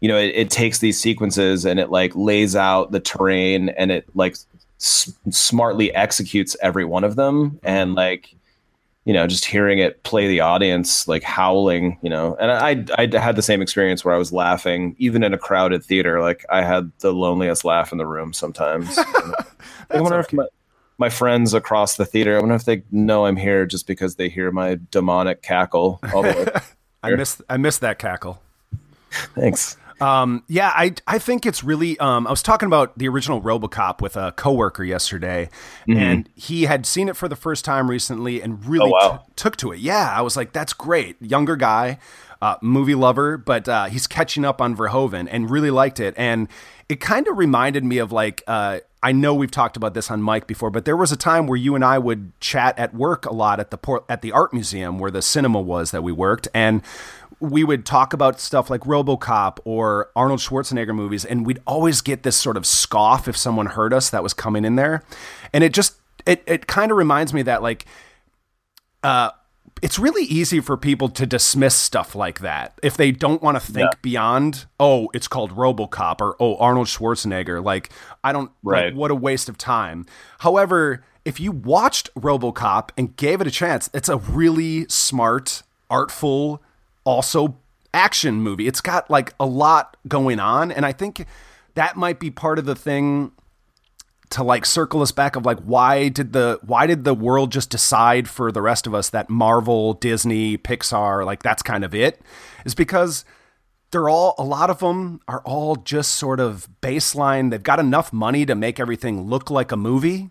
[0.00, 3.90] you know, it, it takes these sequences and it like lays out the terrain and
[3.90, 4.36] it like
[4.78, 8.34] s- smartly executes every one of them and like
[9.04, 12.36] you know just hearing it play the audience like howling you know?
[12.40, 15.84] And i i had the same experience where i was laughing even in a crowded
[15.84, 18.98] theater like i had the loneliest laugh in the room sometimes.
[19.90, 20.28] I wonder okay.
[20.28, 20.46] if my,
[20.98, 24.28] my friends across the theater i wonder if they know i'm here just because they
[24.28, 26.60] hear my demonic cackle all the way
[27.02, 28.40] i miss i miss that cackle.
[29.36, 31.98] Thanks um, yeah, I I think it's really.
[31.98, 35.48] Um, I was talking about the original RoboCop with a coworker yesterday,
[35.88, 35.98] mm-hmm.
[35.98, 39.22] and he had seen it for the first time recently and really oh, wow.
[39.24, 39.78] t- took to it.
[39.80, 41.16] Yeah, I was like, that's great.
[41.22, 41.98] Younger guy,
[42.42, 46.12] uh, movie lover, but uh, he's catching up on Verhoeven and really liked it.
[46.18, 46.48] And
[46.90, 48.42] it kind of reminded me of like.
[48.46, 51.46] Uh, I know we've talked about this on mic before, but there was a time
[51.46, 54.32] where you and I would chat at work a lot at the port, at the
[54.32, 56.80] art museum where the cinema was that we worked, and
[57.40, 62.22] we would talk about stuff like RoboCop or Arnold Schwarzenegger movies, and we'd always get
[62.22, 65.02] this sort of scoff if someone heard us that was coming in there,
[65.52, 67.86] and it just it it kind of reminds me that like,
[69.02, 69.30] uh,
[69.82, 73.60] it's really easy for people to dismiss stuff like that if they don't want to
[73.60, 73.98] think yeah.
[74.02, 74.66] beyond.
[74.80, 77.62] Oh, it's called RoboCop or oh Arnold Schwarzenegger.
[77.62, 77.90] Like
[78.22, 78.50] I don't.
[78.62, 78.86] Right.
[78.86, 80.06] Like, what a waste of time.
[80.38, 86.62] However, if you watched RoboCop and gave it a chance, it's a really smart, artful
[87.04, 87.58] also
[87.92, 88.66] action movie.
[88.66, 91.26] It's got like a lot going on, and I think
[91.74, 93.32] that might be part of the thing
[94.30, 97.70] to like circle us back of like why did the why did the world just
[97.70, 102.20] decide for the rest of us that Marvel, Disney, Pixar, like that's kind of it?
[102.64, 103.24] Is because
[103.90, 107.50] they're all a lot of them are all just sort of baseline.
[107.50, 110.30] They've got enough money to make everything look like a movie,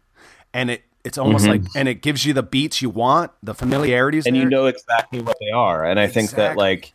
[0.53, 1.63] and it it's almost mm-hmm.
[1.63, 4.43] like, and it gives you the beats you want, the familiarities, and there.
[4.43, 5.83] you know exactly what they are.
[5.85, 6.27] And I exactly.
[6.27, 6.93] think that like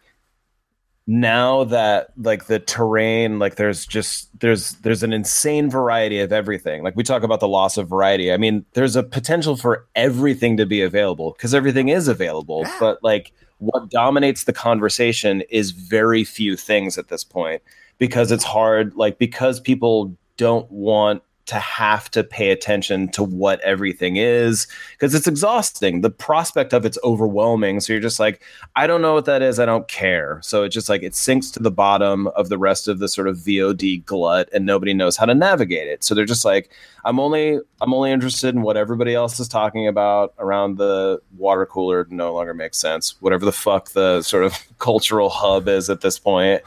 [1.07, 6.83] now that like the terrain, like there's just there's there's an insane variety of everything.
[6.83, 8.33] Like we talk about the loss of variety.
[8.33, 12.77] I mean, there's a potential for everything to be available because everything is available, yeah.
[12.81, 17.63] but like what dominates the conversation is very few things at this point
[17.99, 23.59] because it's hard like because people don't want to have to pay attention to what
[23.61, 26.03] everything is because it's exhausting.
[26.03, 27.81] The prospect of it's overwhelming.
[27.81, 28.43] So you're just like,
[28.77, 29.59] I don't know what that is.
[29.59, 30.41] I don't care.
[30.43, 33.29] So it just like it sinks to the bottom of the rest of the sort
[33.29, 36.05] of VOD glut and nobody knows how to navigate it.
[36.05, 36.71] So they're just like,
[37.07, 41.65] I'm only I'm only interested in what everybody else is talking about around the water
[41.65, 43.15] cooler no longer makes sense.
[43.21, 46.63] Whatever the fuck the sort of cultural hub is at this point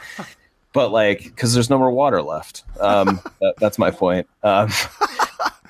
[0.73, 2.63] but like because there's no more water left.
[2.79, 4.27] Um, that, that's my point.
[4.43, 4.69] Um,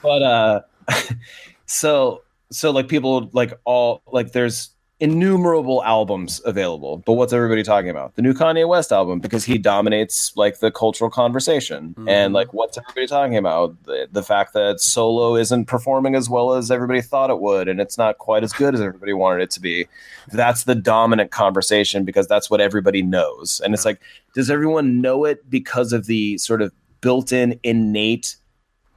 [0.02, 0.62] but uh,
[1.66, 2.22] so
[2.52, 4.72] so like people like all like there's
[5.02, 6.98] innumerable albums available.
[7.00, 8.16] But what's everybody talking about?
[8.16, 11.96] The new Kanye West album because he dominates like the cultural conversation.
[11.96, 12.08] Mm-hmm.
[12.08, 13.84] And like what's everybody talking about?
[13.84, 17.82] The, the fact that Solo isn't performing as well as everybody thought it would and
[17.82, 19.88] it's not quite as good as everybody wanted it to be.
[20.32, 23.60] That's the dominant conversation because that's what everybody knows.
[23.66, 24.00] And it's like
[24.36, 26.72] does everyone know it because of the sort of
[27.02, 28.36] built-in innate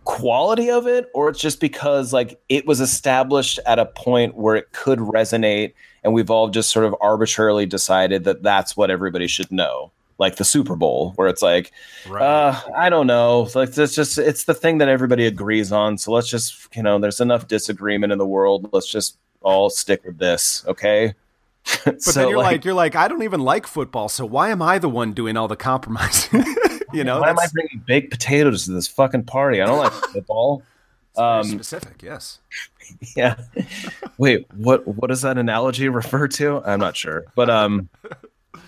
[0.05, 4.55] quality of it or it's just because like it was established at a point where
[4.55, 5.73] it could resonate
[6.05, 10.37] and we've all just sort of arbitrarily decided that that's what everybody should know like
[10.37, 11.73] the super bowl where it's like
[12.09, 12.23] right.
[12.23, 13.49] uh, i don't know.
[13.55, 15.99] Like it's just it's the thing that everybody agrees on.
[15.99, 18.69] So let's just you know there's enough disagreement in the world.
[18.73, 21.15] Let's just all stick with this okay?
[21.85, 24.51] But so, then you're like, like, you're like i don't even like football so why
[24.51, 26.45] am i the one doing all the compromising?
[26.93, 29.61] You know why am i bringing baked potatoes to this fucking party?
[29.61, 30.63] I don't like football
[31.17, 32.41] um, specific yes
[33.17, 33.37] yeah.
[34.19, 36.63] Wait, what what does that analogy refer to?
[36.65, 37.25] I'm not sure.
[37.35, 37.89] But um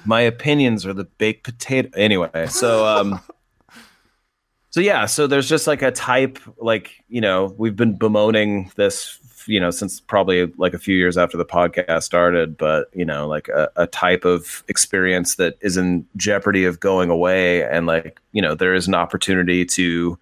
[0.04, 2.46] my opinions are the baked potato anyway.
[2.48, 3.20] So um
[4.70, 9.18] so yeah, so there's just like a type like, you know, we've been bemoaning this
[9.48, 13.28] you know since probably like a few years after the podcast started but you know
[13.28, 18.18] like a, a type of experience that is in jeopardy of going away and like
[18.32, 20.18] you know there is an opportunity to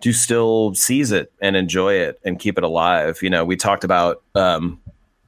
[0.00, 3.18] to still seize it and enjoy it and keep it alive.
[3.22, 4.80] You know, we talked about um,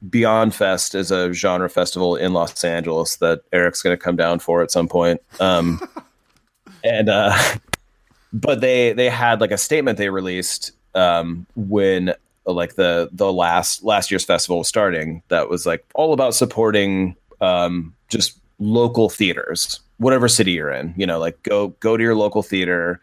[0.09, 4.39] Beyond Fest as a genre festival in Los Angeles that Erik's going to come down
[4.39, 5.21] for at some point.
[5.39, 5.81] Um,
[6.83, 7.37] and uh,
[8.33, 12.13] but they they had like a statement they released um, when
[12.45, 17.15] like the the last last year's festival was starting that was like all about supporting
[17.41, 20.93] um, just local theaters, whatever city you're in.
[20.97, 22.99] You know, like go go to your local theater.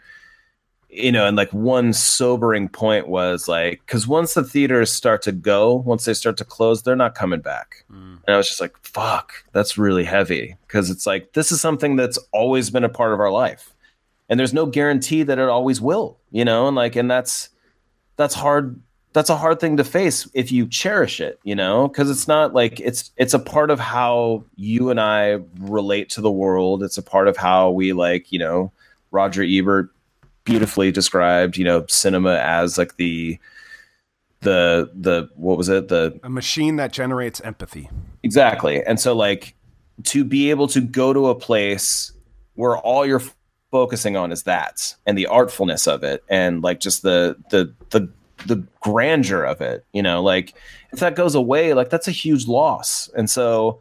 [0.97, 5.33] You know, and like one sobering point was like, because once the theaters start to
[5.33, 7.85] go, once they start to close, they're not coming back.
[7.93, 8.19] Mm.
[8.27, 10.57] And I was just like, fuck, that's really heavy.
[10.67, 13.75] Because it's like, this is something that's always been a part of our life.
[14.29, 17.51] And there's no guarantee that it always will, you know, and like, and that's,
[18.17, 18.81] that's hard
[19.17, 22.53] that's a hard thing to face if you cherish it you know because it's not
[22.53, 26.99] like it's it's a part of how you and i relate to the world it's
[26.99, 28.71] a part of how we like you know
[29.13, 29.89] roger ebert
[30.47, 33.39] beautifully described you know cinema as like the
[34.41, 35.89] the the what was it?
[35.89, 37.91] The a machine that generates empathy.
[38.23, 38.83] Exactly.
[38.83, 39.55] And so like
[40.05, 42.13] to be able to go to a place
[42.55, 43.23] where all you're
[43.71, 48.09] focusing on is that and the artfulness of it and like just the the the
[48.47, 50.55] the grandeur of it you know like
[50.93, 53.11] if that goes away like that's a huge loss.
[53.17, 53.81] And so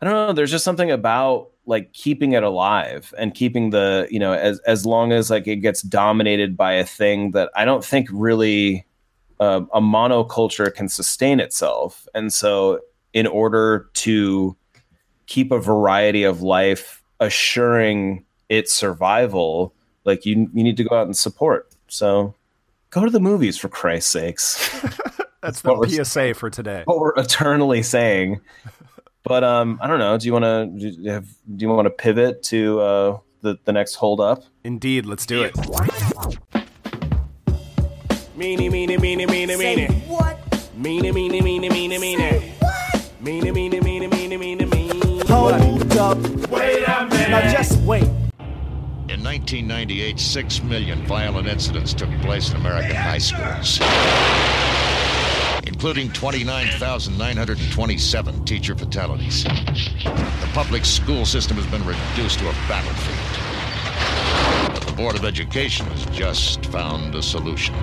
[0.00, 4.18] i don't know there's just something about like keeping it alive and keeping the you
[4.18, 7.84] know as as long as like it gets dominated by a thing that i don't
[7.84, 8.84] think really
[9.40, 12.80] uh, a monoculture can sustain itself and so
[13.12, 14.56] in order to
[15.26, 19.72] keep a variety of life assuring its survival
[20.04, 22.34] like you you need to go out and support so
[22.90, 24.80] go to the movies for Christ's sakes.
[25.40, 26.82] That's, That's the PSA for today.
[26.84, 28.40] What we're eternally saying.
[29.28, 30.16] But um, I don't know.
[30.16, 33.58] Do you want to do you have do you want to pivot to uh, the
[33.64, 34.42] the next hold up?
[34.64, 35.54] Indeed, let's do it.
[38.36, 40.06] Meanie, meanie, meanie, meanie, meanie.
[40.06, 40.38] What?
[40.80, 42.40] Meanie, meanie, meanie, meanie, meanie.
[42.60, 43.12] What?
[43.20, 45.28] Meanie, meanie, meanie, meanie, meanie, meanie.
[45.28, 45.52] Hold
[45.98, 46.16] up.
[46.50, 47.30] Wait a minute.
[47.30, 48.04] Now just wait.
[49.08, 53.80] In 1998, six million violent incidents took place in American high schools,
[55.78, 59.44] including 29,927 teacher fatalities.
[59.44, 64.74] The public school system has been reduced to a battlefield.
[64.74, 67.76] But the Board of Education has just found a solution.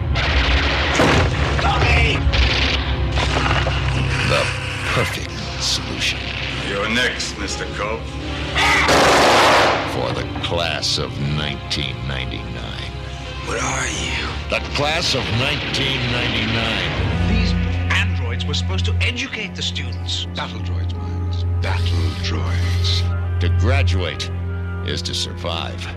[4.28, 4.43] The
[4.91, 5.32] perfect
[5.64, 6.20] solution.
[6.68, 7.66] You're next, Mr.
[7.78, 8.02] Cope
[9.93, 12.43] for the class of 1999.
[13.48, 14.28] What are you?
[14.50, 17.14] The class of 1999.
[18.36, 20.26] These androids were supposed to educate the students.
[20.36, 21.46] Battle droids, Miles.
[21.62, 23.40] Battle droids.
[23.40, 24.30] To graduate
[24.86, 25.88] is to survive.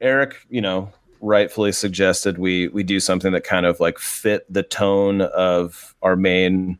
[0.00, 4.62] Erik, you know, rightfully suggested we we do something that kind of like fit the
[4.62, 6.78] tone of our main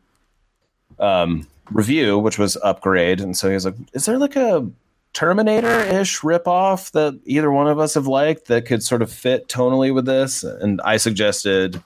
[0.99, 3.19] um review, which was upgrade.
[3.19, 4.65] And so he was like, "Is there like a
[5.11, 9.93] Terminator-ish ripoff that either one of us have liked that could sort of fit tonally
[9.93, 10.43] with this.
[10.43, 11.83] And I suggested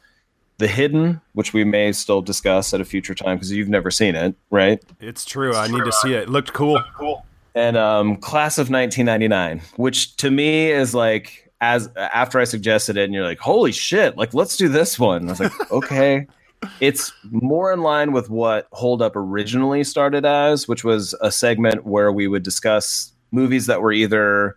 [0.57, 4.15] The Hidden, which we may still discuss at a future time because you've never seen
[4.15, 4.83] it, right?
[4.99, 5.49] It's true.
[5.49, 5.77] It's I true.
[5.77, 6.23] need to see it.
[6.23, 6.83] It looked cool.
[6.97, 7.25] cool.
[7.53, 13.05] And um, Class of 1999, which to me is like as after I suggested it,
[13.05, 14.17] and you're like, "Holy shit!
[14.17, 16.27] Like, let's do this one." I was like, "Okay."
[16.79, 21.85] it's more in line with what Hold Up originally started as, which was a segment
[21.85, 24.55] where we would discuss movies that were either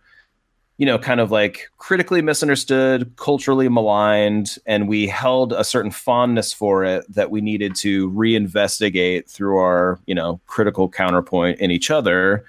[0.81, 6.51] you know kind of like critically misunderstood culturally maligned and we held a certain fondness
[6.51, 11.91] for it that we needed to reinvestigate through our you know critical counterpoint in each
[11.91, 12.43] other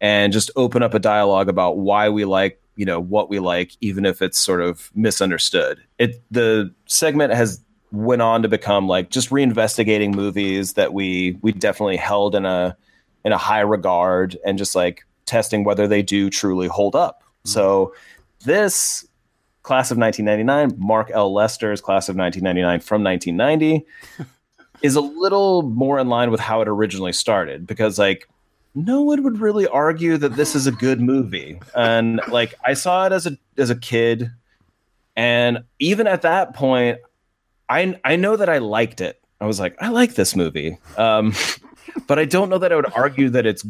[0.00, 3.72] and just open up a dialogue about why we like you know what we like
[3.82, 7.62] even if it's sort of misunderstood it the segment has
[7.92, 12.74] went on to become like just reinvestigating movies that we we definitely held in a
[13.26, 17.22] in a high regard and just like testing whether they do truly hold up.
[17.46, 17.52] Mm-hmm.
[17.52, 17.94] So
[18.44, 19.06] this
[19.62, 21.32] class of 1999, Mark L.
[21.32, 23.86] Lester's class of 1999 from 1990,
[24.82, 28.28] is a little more in line with how it originally started because like
[28.74, 31.58] no one would really argue that this is a good movie.
[31.74, 34.30] And like I saw it as a as a kid
[35.16, 36.98] and even at that point
[37.70, 39.18] I I know that I liked it.
[39.40, 40.78] I was like I like this movie.
[40.98, 41.32] Um
[42.06, 43.64] but I don't know that I would argue that it's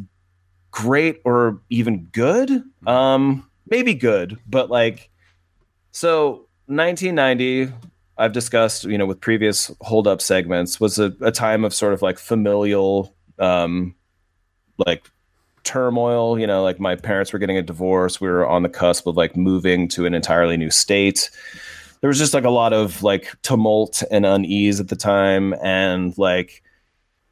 [0.76, 2.48] great or even good.
[2.50, 2.88] Mm-hmm.
[2.88, 5.10] Um, maybe good, but like,
[5.92, 7.72] so 1990,
[8.18, 11.92] I've discussed, you know, with previous hold up segments, was a, a time of sort
[11.92, 13.94] of like familial, um,
[14.78, 15.10] like
[15.64, 16.38] turmoil.
[16.38, 18.20] You know, like my parents were getting a divorce.
[18.20, 21.30] We were on the cusp of like moving to an entirely new state.
[22.00, 25.54] There was just like a lot of like tumult and unease at the time.
[25.62, 26.62] And like,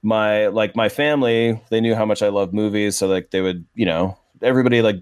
[0.04, 3.64] my like my family they knew how much i love movies so like they would
[3.74, 4.96] you know everybody like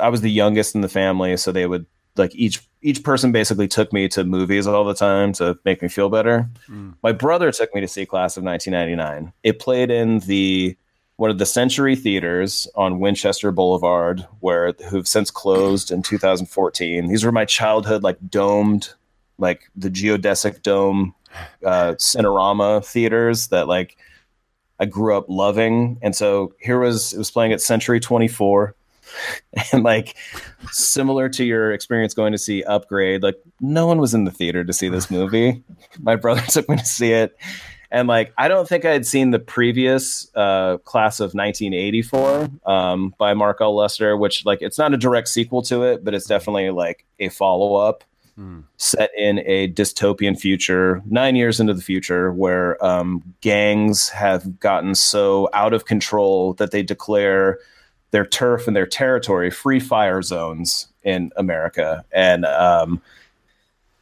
[0.00, 1.86] i was the youngest in the family so they would
[2.16, 5.88] like each each person basically took me to movies all the time to make me
[5.88, 6.48] feel better.
[6.68, 6.94] Mm.
[7.02, 9.32] My brother took me to see Class of 1999.
[9.42, 10.76] It played in the
[11.16, 17.08] one of the Century Theaters on Winchester Boulevard, where who've since closed in 2014.
[17.08, 18.94] These were my childhood like domed,
[19.36, 21.14] like the geodesic dome
[21.64, 23.98] uh, Cinerama theaters that like
[24.78, 25.98] I grew up loving.
[26.00, 28.74] And so here was it was playing at Century 24
[29.72, 30.16] and like
[30.70, 34.64] similar to your experience going to see Upgrade, like no one was in the theater
[34.64, 35.62] to see this movie.
[36.00, 37.36] My brother took me to see it.
[37.92, 43.14] And like I don't think I had seen the previous uh, class of 1984 um,
[43.18, 43.74] by Mark L.
[43.74, 47.30] Lester, which like it's not a direct sequel to it, but it's definitely like a
[47.30, 48.04] follow up
[48.40, 48.64] mm.
[48.76, 54.94] set in a dystopian future, nine years into the future, where um, gangs have gotten
[54.94, 57.58] so out of control that they declare
[58.10, 62.04] their turf and their territory free fire zones in America.
[62.12, 63.00] And um,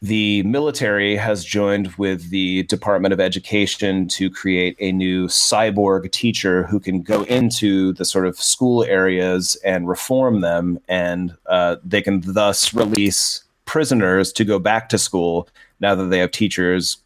[0.01, 6.63] the military has joined with the Department of Education to create a new cyborg teacher
[6.63, 10.79] who can go into the sort of school areas and reform them.
[10.87, 15.49] And uh, they can thus release prisoners to go back to school
[15.79, 16.97] now that they have teachers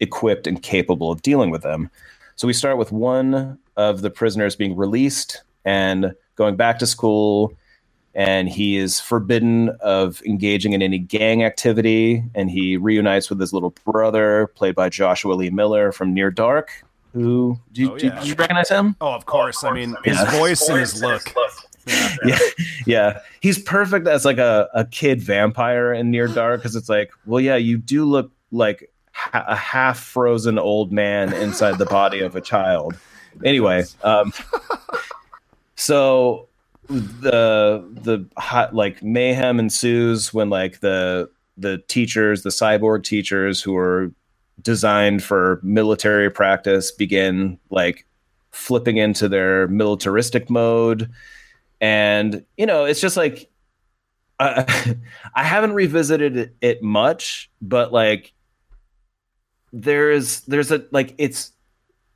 [0.00, 1.90] equipped and capable of dealing with them.
[2.36, 7.54] So we start with one of the prisoners being released and going back to school
[8.14, 13.52] and he is forbidden of engaging in any gang activity and he reunites with his
[13.52, 18.18] little brother played by joshua lee miller from near dark who do you, oh, yeah.
[18.18, 20.38] did you recognize him oh of course, i mean his yeah.
[20.38, 21.32] voice and his look
[21.86, 22.38] yeah, yeah,
[22.86, 23.20] yeah.
[23.40, 27.40] He's perfect as like a, a kid vampire in Near Dark because it's like, well,
[27.40, 32.36] yeah, you do look like ha- a half frozen old man inside the body of
[32.36, 32.94] a child.
[33.44, 34.32] Anyway, um,
[35.82, 36.48] so
[36.88, 43.76] the the hot like mayhem ensues when like the the teachers, the cyborg teachers who
[43.76, 44.12] are
[44.60, 48.06] designed for military practice begin like
[48.52, 51.10] flipping into their militaristic mode.
[51.80, 53.50] And you know it's just like
[54.38, 54.64] i
[55.36, 58.32] haven't revisited it much but like
[59.72, 61.52] there is there's a like it's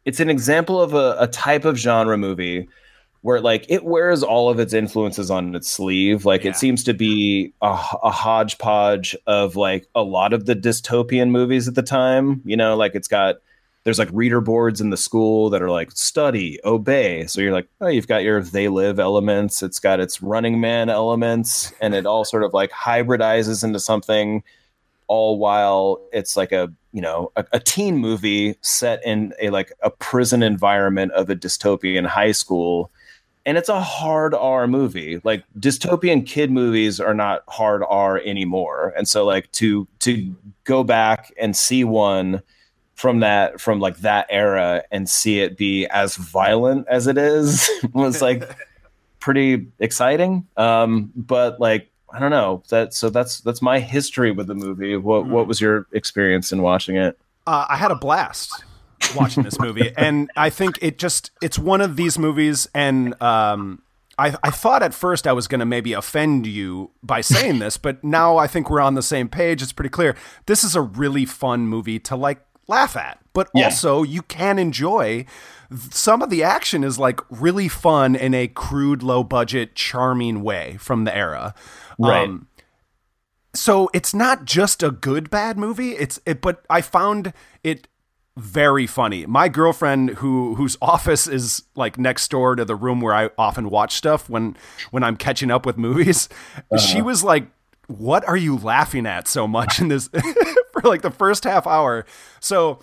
[0.05, 2.69] it's an example of a, a type of genre movie
[3.27, 6.25] where like it wears all of its influences on its sleeve.
[6.25, 6.51] Like yeah.
[6.51, 11.67] it seems to be a, a, hodgepodge of like a lot of the dystopian movies
[11.67, 12.41] at the time.
[12.45, 13.39] You know, like it's got
[13.83, 17.27] there's like reader boards in the school that are like study, obey.
[17.27, 19.61] So you're like, oh, you've got your they live elements.
[19.61, 24.45] It's got its running man elements, and it all sort of like hybridizes into something.
[25.09, 29.73] All while it's like a you know a, a teen movie set in a like
[29.83, 32.89] a prison environment of a dystopian high school
[33.47, 35.21] and it's a hard R movie.
[35.23, 38.93] Like dystopian kid movies are not hard R anymore.
[38.97, 40.35] And so like to to
[40.65, 42.43] go back and see one
[42.97, 47.71] from that from like that era and see it be as violent as it is
[47.93, 48.43] was like
[49.21, 50.47] pretty exciting.
[50.57, 52.65] Um but like I don't know.
[52.71, 54.97] That so that's that's my history with the movie.
[54.97, 55.29] What mm.
[55.29, 57.17] what was your experience in watching it?
[57.47, 58.65] Uh, I had a blast
[59.15, 63.83] watching this movie, and I think it just it's one of these movies, and um,
[64.19, 67.77] I, I thought at first I was going to maybe offend you by saying this,
[67.77, 69.63] but now I think we're on the same page.
[69.63, 70.17] It's pretty clear.
[70.47, 73.67] This is a really fun movie to like laugh at, but yeah.
[73.67, 75.27] also you can enjoy.
[75.91, 80.77] Some of the action is like really fun in a crude, low budget, charming way
[80.79, 81.55] from the era.
[81.99, 82.29] Right.
[82.29, 82.49] Um,
[83.55, 85.93] so it's not just a good bad movie.
[85.93, 87.33] It's it, but I found
[87.65, 87.89] it
[88.37, 89.25] very funny.
[89.27, 93.71] My girlfriend who whose office is like next door to the room where I often
[93.71, 94.57] watch stuff when
[94.91, 96.79] when I'm catching up with movies, uh-huh.
[96.79, 97.49] she was like
[97.89, 100.09] what are you laughing at so much in this
[100.73, 102.05] for like the first half hour.
[102.41, 102.81] So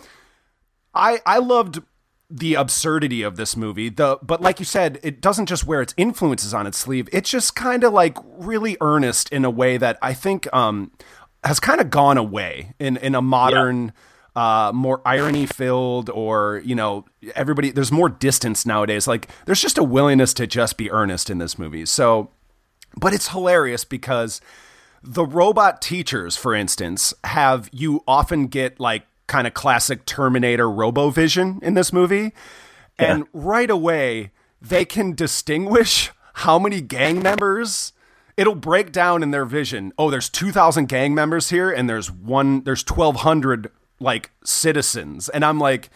[0.94, 1.82] I I loved
[2.30, 3.90] the absurdity of this movie.
[3.90, 7.08] The but like you said, it doesn't just wear its influences on its sleeve.
[7.12, 10.92] It's just kind of like really earnest in a way that I think um
[11.44, 13.92] has kind of gone away in in a modern yeah
[14.36, 17.06] uh, more irony filled or you know
[17.36, 19.08] everybody there's more distance nowadays.
[19.08, 21.86] Like there's just a willingness to just be earnest in this movie.
[21.86, 22.32] So
[22.96, 24.42] but it's hilarious because
[25.04, 31.62] the robot teachers for instance have you often get like kind of classic terminator robovision
[31.62, 32.34] in this movie.
[33.00, 33.14] Yeah.
[33.14, 34.32] and right away
[34.62, 37.94] they can distinguish how many gang members
[38.36, 39.94] it'll break down in their vision.
[39.98, 43.70] Oh there's 2000 gang members here and there's one there's 1200
[44.04, 45.30] like citizens.
[45.30, 45.90] And I'm like,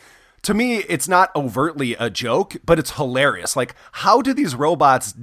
[0.44, 3.56] to me, it's not overtly a joke, but it's hilarious.
[3.56, 5.14] Like, how do these robots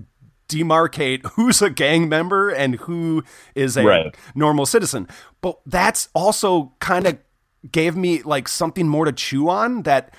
[0.49, 3.25] demarcate who's a gang member and who
[3.55, 4.17] is a Right.
[4.35, 5.09] normal citizen.
[5.41, 7.19] But that's also kind of
[7.73, 10.13] gave me like something more to chew on that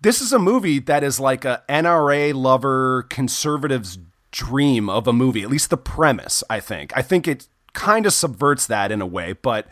[0.00, 3.98] this is a movie that is like a NRA lover conservative's
[4.32, 6.92] dream of a movie, at least the premise, I think.
[6.96, 9.68] I think it kind of subverts that in a way, but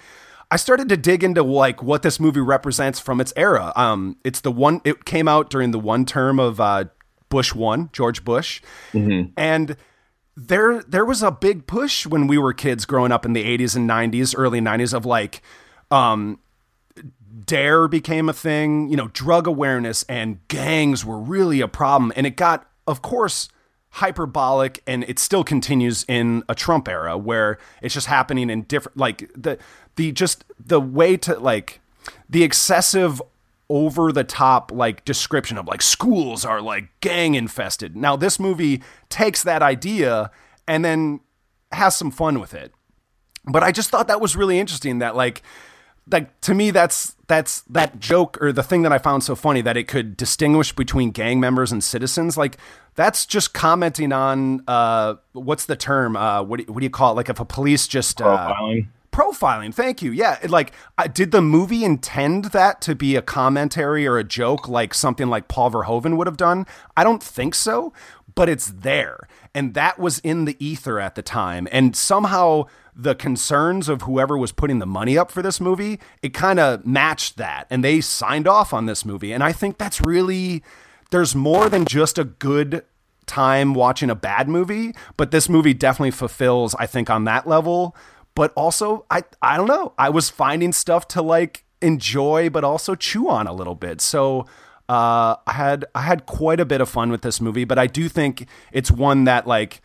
[0.51, 3.73] I started to dig into like what this movie represents from its era.
[3.77, 6.85] Um it's the one it came out during the one term of uh
[7.29, 8.61] Bush 1, George Bush.
[9.37, 9.77] And
[10.37, 13.77] there there was a big push when we were kids growing up in the 80s
[13.77, 15.43] and 90s, early 90s of like
[15.91, 16.39] um
[17.47, 22.27] dare became a thing you know drug awareness and gangs were really a problem and
[22.27, 23.49] it got of course
[23.95, 28.97] hyperbolic and it still continues in a trump era where it's just happening in different
[28.97, 29.59] like the
[29.97, 31.81] the just the way to like
[32.29, 33.21] the excessive
[33.71, 37.97] over the top like description of like schools are like gang infested.
[37.97, 40.31] Now this movie takes that idea
[40.67, 41.21] and then
[41.71, 42.73] has some fun with it.
[43.45, 45.43] But I just thought that was really interesting that like
[46.11, 49.63] like to me that's that's that joke or the thing that I found so funny
[49.63, 52.57] that it could distinguish between gang members and citizens like
[52.97, 57.13] that's just commenting on uh what's the term uh what do, what do you call
[57.13, 58.89] it like if a police just uh, Profiling.
[59.13, 63.23] profiling thank you yeah it, like uh, did the movie intend that to be a
[63.23, 66.67] commentary or a joke like something like paul verhoeven would have done
[66.97, 67.93] i don't think so
[68.35, 72.65] but it's there and that was in the ether at the time and somehow
[72.95, 76.85] the concerns of whoever was putting the money up for this movie it kind of
[76.85, 80.63] matched that and they signed off on this movie and i think that's really
[81.11, 82.85] there's more than just a good
[83.31, 87.95] time watching a bad movie, but this movie definitely fulfills, I think, on that level.
[88.35, 89.93] But also, I I don't know.
[89.97, 94.01] I was finding stuff to like enjoy, but also chew on a little bit.
[94.01, 94.47] So
[94.89, 97.87] uh, I had I had quite a bit of fun with this movie, but I
[97.87, 99.81] do think it's one that like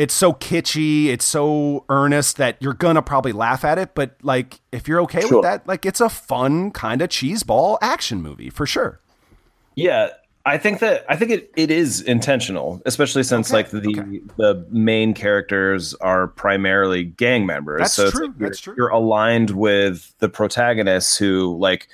[0.00, 3.94] it's so kitschy, it's so earnest that you're gonna probably laugh at it.
[3.94, 5.38] But like, if you're okay Sure.
[5.38, 8.98] with that, like, it's a fun kind of cheeseball action movie for sure.
[9.74, 10.08] Yeah,
[10.46, 14.20] I think that I think it, it is intentional, especially since Okay, like the okay.
[14.38, 17.80] the main characters are primarily gang members.
[17.80, 18.74] That's so true, like that's true.
[18.78, 21.88] You're aligned with the protagonists who like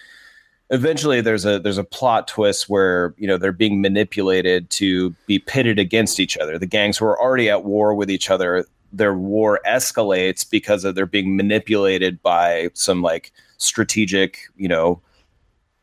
[0.71, 5.39] eventually there's a there's a plot twist where you know they're being manipulated to be
[5.39, 6.59] pitted against each other.
[6.59, 10.95] The gangs who are already at war with each other, their war escalates because of
[10.95, 15.01] they're being manipulated by some like strategic, you know,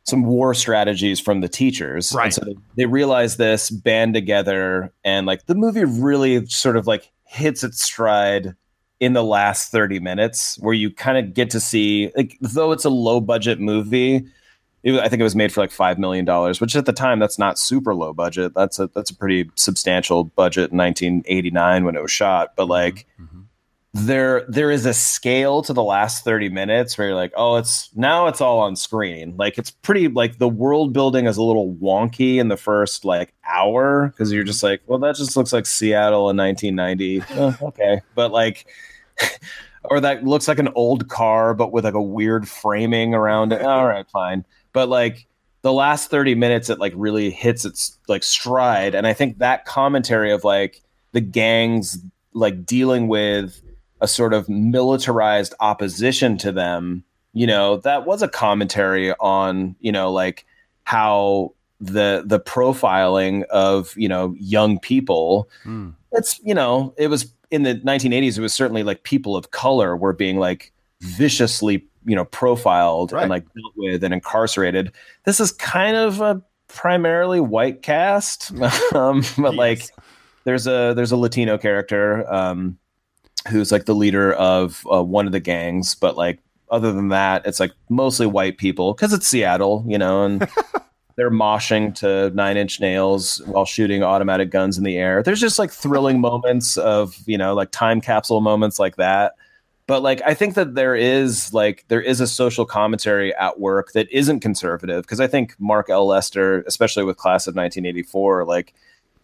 [0.04, 2.14] some war strategies from the teachers.
[2.14, 2.26] Right.
[2.26, 6.88] And so they, they realize this, band together, and like the movie really sort of
[6.88, 8.56] like hits its stride
[9.00, 12.86] in the last 30 minutes where you kind of get to see like though it's
[12.86, 14.24] a low budget movie
[14.84, 17.20] it, I think it was made for like five million dollars, which at the time
[17.20, 18.54] that's not super low budget.
[18.54, 22.56] That's a that's a pretty substantial budget in 1989 when it was shot.
[22.56, 22.72] But mm-hmm.
[22.72, 23.42] like mm-hmm.
[23.94, 27.90] there there is a scale to the last 30 minutes where you're like, oh, it's
[27.96, 29.36] now it's all on screen.
[29.38, 33.34] Like it's pretty like the world building is a little wonky in the first like
[33.48, 34.72] hour because you're just mm-hmm.
[34.72, 37.24] like, well, that just looks like Seattle in 1990.
[37.34, 38.68] Eh, okay, but like.
[39.86, 43.62] or that looks like an old car but with like a weird framing around it
[43.62, 45.28] all right fine but like
[45.62, 48.96] the last 30 minutes it like really hits its like stride.
[48.96, 50.82] And i think that commentary of like
[51.14, 52.00] the gangs
[52.34, 53.62] like dealing with
[54.02, 57.04] a sort of militarized opposition to them
[57.34, 60.46] you know that was a commentary on you know like
[60.84, 65.90] how the the profiling of you know young people hmm.
[66.12, 69.96] it's you know it was in the 1980s it was certainly like people of color
[69.96, 70.72] were being like
[71.02, 73.22] viciously you know profiled Right.
[73.24, 74.92] and like dealt with and incarcerated
[75.26, 78.52] this is kind of a primarily white cast
[78.96, 79.90] um but like
[80.44, 82.78] there's a there's a latino character um
[83.50, 86.40] who's like the leader of uh, one of the gangs but like
[86.72, 90.48] other than that it's like mostly white people because it's seattle you know and
[91.16, 95.22] they're moshing to nine inch nails while shooting automatic guns in the air.
[95.22, 99.34] There's just like thrilling moments of, you know, like time capsule moments like that.
[99.86, 103.92] But like I think that there is like there is a social commentary at work
[103.94, 106.08] that isn't conservative because I think Mark L.
[106.08, 108.74] Lester, especially with class of 1984, like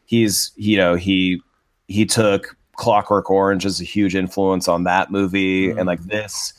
[0.05, 1.41] he's you know, he
[1.88, 6.53] he took Clockwork Orange as a huge influence on that movie and like this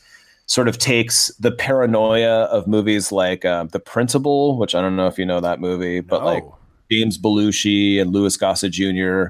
[0.51, 5.07] sort of takes the paranoia of movies like uh, The Principal, which I don't know
[5.07, 6.43] if you know that movie, but like
[6.91, 9.27] James Belushi and Louis Gossett Jr.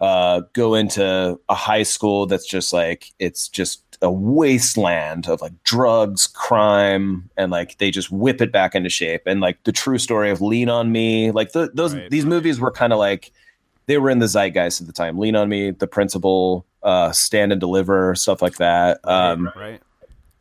[0.00, 5.52] Uh, go into a high school that's just like it's just a wasteland of like
[5.64, 9.22] drugs, crime, and like they just whip it back into shape.
[9.26, 12.10] And like the true story of Lean on Me, like the, those Right.
[12.10, 13.32] these movies were kind of like
[13.86, 15.18] they were in the zeitgeist at the time.
[15.18, 19.00] Lean on Me, The Principal, uh, Stand and Deliver, stuff like that.
[19.04, 19.80] Um, right.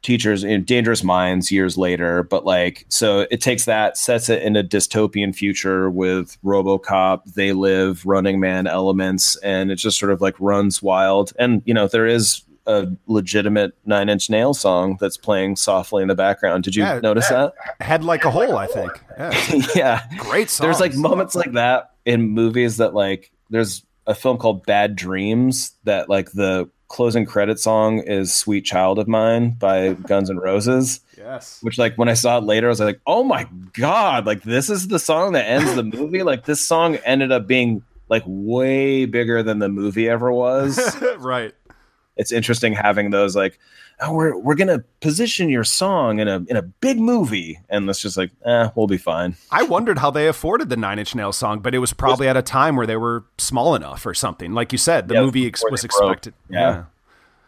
[0.03, 4.55] teachers in dangerous minds years later but like so it takes that sets it in
[4.55, 10.21] a dystopian future with robocop they live running man elements and it just sort of
[10.21, 15.17] like runs wild and you know there is a legitimate nine inch nail song that's
[15.17, 18.67] playing softly in the background did you Yeah, notice that Had like a hole, I
[18.77, 18.91] think.
[19.17, 19.67] Yeah.
[19.75, 20.67] yeah Great song.
[20.67, 25.73] there's like moments like that in movies that like there's a film called Bad Dreams
[25.85, 31.01] that like the closing credit song is Sweet Child of Mine by Guns N' Roses.
[31.17, 31.59] Yes.
[31.61, 34.69] Which like when I saw it later, I was like, oh my god, like this
[34.69, 36.23] is the song that ends the movie.
[36.23, 40.79] like this song ended up being like way bigger than the movie ever was.
[41.17, 41.53] right.
[42.17, 43.59] It's interesting having those like
[43.99, 47.99] oh, we're we're gonna position your song in a in a big movie, and it's
[48.01, 49.35] just like, eh, we'll be fine.
[49.51, 52.37] I wondered how they afforded the Nine Inch Nails song, but it was probably at
[52.37, 54.53] a time where they were small enough or something.
[54.53, 56.33] Like you said, the Yeah, movie ex- was expected.
[56.49, 56.85] Yeah.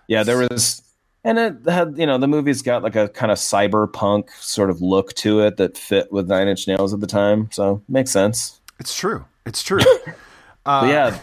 [0.07, 0.81] Yeah, there was,
[1.23, 4.81] and it had you know the movie's got like a kind of cyberpunk sort of
[4.81, 8.59] look to it that fit with Nine Inch Nails at the time, so makes sense.
[8.79, 9.25] It's true.
[9.45, 9.79] It's true.
[10.65, 11.19] But yeah,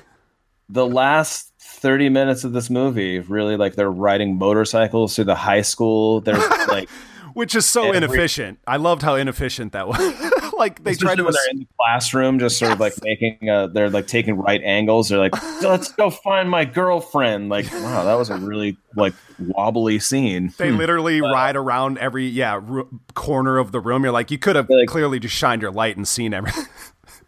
[0.69, 5.62] the last 30 minutes of this movie really like they're riding motorcycles through the high
[5.62, 6.20] school.
[6.20, 6.37] They're
[6.68, 6.89] like
[7.35, 8.59] Which is so inefficient.
[8.66, 9.99] I loved how inefficient that was.
[10.59, 11.24] like they tried especially to.
[11.24, 14.62] when they're in the classroom, just sort of like making uh they're like taking right
[14.62, 15.11] angles.
[15.11, 17.51] They're like, let's go find my girlfriend.
[17.51, 20.55] Like, wow, that was a really like wobbly scene.
[20.57, 20.79] They Hmm.
[20.79, 24.03] literally ride around every yeah ro- corner of the room.
[24.03, 26.64] You're like, you could have Like- clearly just shined your light and seen everything.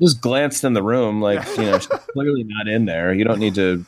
[0.01, 3.13] just glanced in the room, like you know, she's clearly not in there.
[3.13, 3.85] You don't need to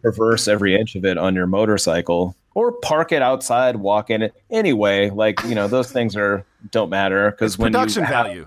[0.00, 4.34] traverse every inch of it on your motorcycle or park it outside, walk in it
[4.50, 5.10] anyway.
[5.10, 8.46] Like you know, those things are don't matter because when Production you have value.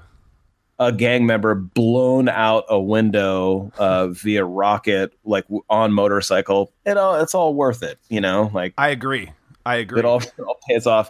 [0.80, 6.98] a gang member blown out a window uh, via rocket, like w- on motorcycle, it
[6.98, 7.98] all it's all worth it.
[8.10, 9.32] You know, like I agree.
[9.66, 10.00] I agree.
[10.00, 11.10] it all, it all pays off.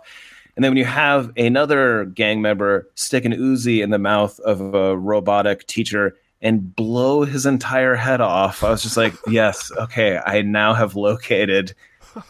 [0.55, 4.61] And then when you have another gang member stick an Uzi in the mouth of
[4.75, 10.19] a robotic teacher and blow his entire head off, I was just like, yes, okay,
[10.23, 11.73] I now have located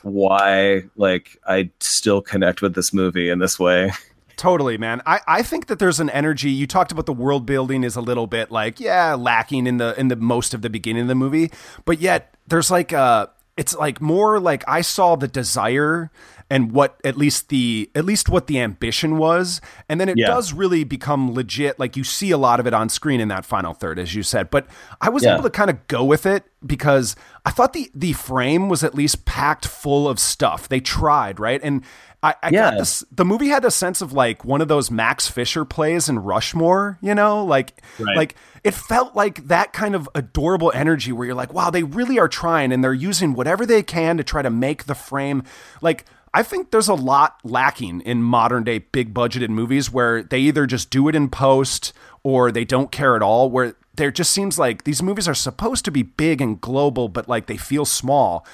[0.03, 3.91] why like I still connect with this movie in this way.
[4.37, 5.01] Totally, man.
[5.05, 6.49] I, I think that there's an energy.
[6.49, 9.99] You talked about the world building is a little bit like, yeah, lacking in the
[9.99, 11.51] in the most of the beginning of the movie.
[11.85, 16.11] But yet there's like uh it's like more like I saw the desire
[16.49, 19.61] and what at least the at least what the ambition was.
[19.89, 20.27] And then it Yeah.
[20.27, 21.79] does really become legit.
[21.79, 24.23] Like you see a lot of it on screen in that final third, as you
[24.23, 24.49] said.
[24.49, 24.67] But
[25.01, 25.33] I was Yeah.
[25.33, 27.15] able to kind of go with it because
[27.45, 30.67] I thought the the frame was at least packed full of stuff.
[30.69, 31.59] They tried, right?
[31.63, 31.83] And
[32.21, 32.79] I, I got Yeah.
[32.79, 36.19] this the movie had a sense of like one of those Max Fisher plays in
[36.19, 38.15] Rushmore, you know, like Right.
[38.15, 42.17] like it felt like that kind of adorable energy where you're like, wow, they really
[42.17, 45.43] are trying and they're using whatever they can to try to make the frame
[45.81, 50.39] like I think there's a lot lacking in modern day big budgeted movies where they
[50.39, 54.31] either just do it in post or they don't care at all where there just
[54.31, 57.85] seems like these movies are supposed to be big and global but like they feel
[57.85, 58.45] small.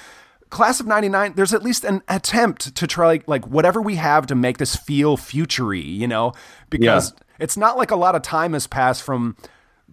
[0.50, 4.26] Class of 99 there's at least an attempt to try like, like whatever we have
[4.26, 6.34] to make this feel futury you know?
[6.68, 9.36] Because it's not like a lot of time has passed from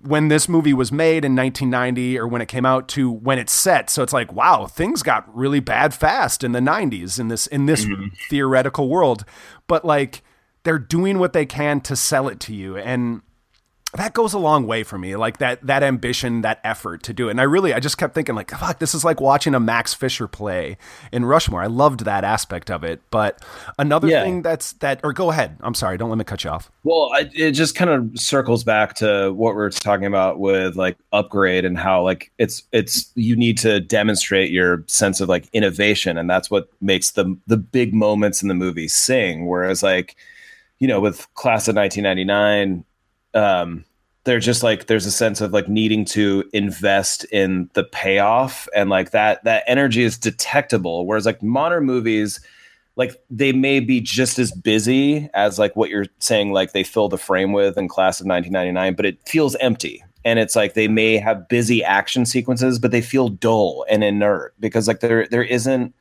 [0.04, 3.54] when this movie was made in 1990 or when it came out to when it's
[3.54, 3.89] set.
[3.89, 7.66] So it's like wow things got really bad fast in the 90s in this in
[7.66, 8.08] this mm-hmm.
[8.30, 9.26] theoretical world.
[9.68, 10.24] But like
[10.64, 12.78] they're doing what they can to sell it to you.
[12.78, 13.22] And
[13.96, 17.30] that goes a long way for me like that that ambition that effort to do
[17.30, 17.32] it.
[17.32, 19.94] And i really i just kept thinking like fuck this is like watching a max
[19.94, 20.78] fisher play
[21.12, 21.62] in rushmore.
[21.64, 23.02] I loved that aspect of it.
[23.12, 23.42] But
[23.80, 24.24] another Yeah.
[24.24, 25.56] thing that's that or go ahead.
[25.62, 25.98] I'm sorry.
[25.98, 26.70] Don't let me cut you off.
[26.84, 30.76] Well, I, it just kind of circles back to what we are talking about with
[30.76, 35.48] like upgrade and how like it's it's you need to demonstrate your sense of like
[35.54, 39.48] innovation, and that's what makes the the big moments in the movie sing.
[39.48, 40.16] Whereas like
[40.80, 42.84] you know with Class of 1999,
[43.34, 43.84] um,
[44.24, 48.90] they're just like there's a sense of like needing to invest in the payoff, and
[48.90, 51.06] like that that energy is detectable.
[51.06, 52.40] Whereas like modern movies
[52.98, 57.08] like they may be just as busy as like what you're saying like they fill
[57.08, 60.88] the frame with in class of 1999 but it feels empty and it's like they
[60.88, 65.44] may have busy action sequences but they feel dull and inert because like there there
[65.44, 65.94] isn't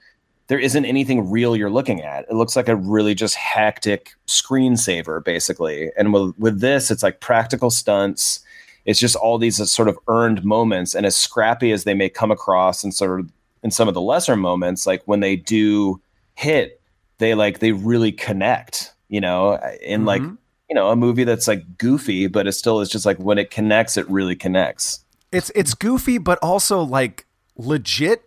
[0.48, 2.24] there isn't anything real you're looking at.
[2.30, 5.90] It looks like a really just hectic screensaver basically.
[5.96, 8.40] And with with this it's like practical stunts.
[8.84, 10.94] It's just all these sort of earned moments.
[10.94, 13.30] And as scrappy as they may come across and sort of
[13.64, 16.00] in some of the lesser moments like when they do
[16.34, 16.80] hit
[17.18, 20.36] they like they really connect you know in like Mhm.
[20.68, 23.50] you know a movie that's like goofy but it still is just like when it
[23.50, 25.00] connects it really connects.
[25.32, 27.26] It's it's goofy, but also like
[27.56, 28.25] legit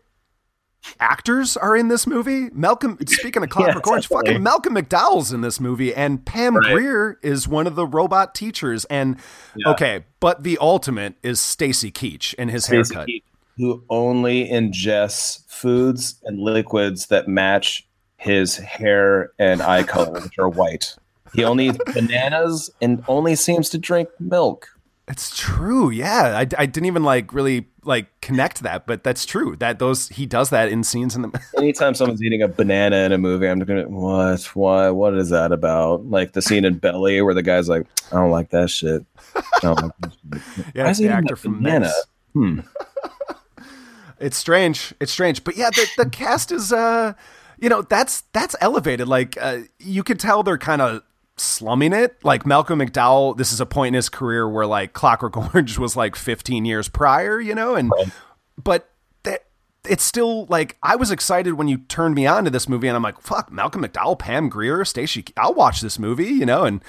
[0.99, 2.49] actors are in this movie.
[2.51, 6.73] Malcolm, speaking of Clockwork Yeah, Orange, fucking Malcolm McDowell's in this movie, and Pam Right.
[6.73, 8.85] Grier is one of the robot teachers.
[8.85, 9.17] And
[9.65, 13.07] okay, but the ultimate is Stacy Keach and his Stacy haircut.
[13.09, 13.23] Keach,
[13.57, 17.85] who only ingests foods and liquids that match
[18.17, 20.95] his hair and eye color, which are white.
[21.33, 24.67] He only eats bananas and only seems to drink milk.
[25.10, 25.89] It's true.
[25.89, 29.55] Yeah, I, I didn't even like really like connect that, but that's true.
[29.55, 31.41] That those he does that in scenes in the.
[31.57, 34.43] Anytime someone's eating a banana in a movie, I'm gonna what?
[34.55, 34.91] Why?
[34.91, 36.05] What is that about?
[36.05, 39.03] Like the scene in Belly where the guy's like, I don't like that shit.
[39.36, 40.41] I don't like that shit.
[40.76, 41.91] Yeah, Why it's is he the actor from banana?
[42.34, 42.60] Hmm.
[44.20, 44.93] It's strange.
[44.99, 45.45] It's strange.
[45.45, 47.14] But yeah, the, the cast is uh
[47.57, 49.07] you know, that's that's elevated.
[49.07, 51.03] Like uh, you could tell they're kind of
[51.39, 52.17] slumming it.
[52.23, 55.95] Like Malcolm McDowell, this is a point in his career where like Clockwork Orange was
[55.95, 57.95] like 15 years prior, you know, and
[58.61, 58.89] but
[59.23, 59.45] that
[59.87, 62.95] it's still like I was excited when you turned me on to this movie and
[62.95, 66.83] I'm like, fuck, Malcolm McDowell, Pam Grier, Stacy I'll watch this movie, you know, and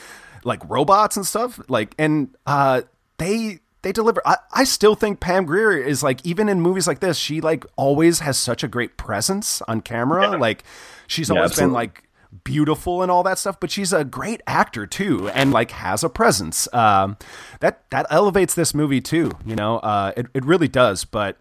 [0.44, 1.60] like robots and stuff.
[1.68, 2.82] Like and uh
[3.18, 7.00] they they deliver I, I still think Pam Grier is like even in movies like
[7.00, 10.34] this, she like always has such a great presence on camera.
[10.36, 10.64] Like
[11.06, 12.04] she's Yeah, always been like
[12.44, 16.08] beautiful and all that stuff, but she's a great actor too, and like has a
[16.08, 16.72] presence.
[16.72, 17.16] Um,
[17.60, 19.32] that that elevates this movie too.
[19.44, 21.04] You know, uh, it it really does.
[21.04, 21.38] But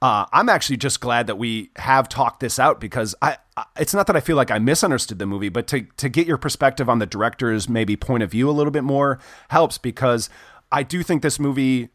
[0.00, 3.38] uh, I'm actually just glad that we have talked this out because I.
[3.56, 6.26] I- It's not that I feel like I misunderstood the movie, but to to get
[6.26, 9.18] your perspective on the director's maybe point of view a little bit more
[9.50, 10.30] helps because
[10.72, 11.90] I do think this movie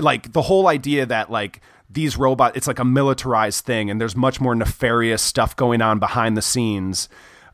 [0.00, 4.16] like the whole idea that like these robot it's like a militarized thing and there's
[4.16, 7.08] much more nefarious stuff going on behind the scenes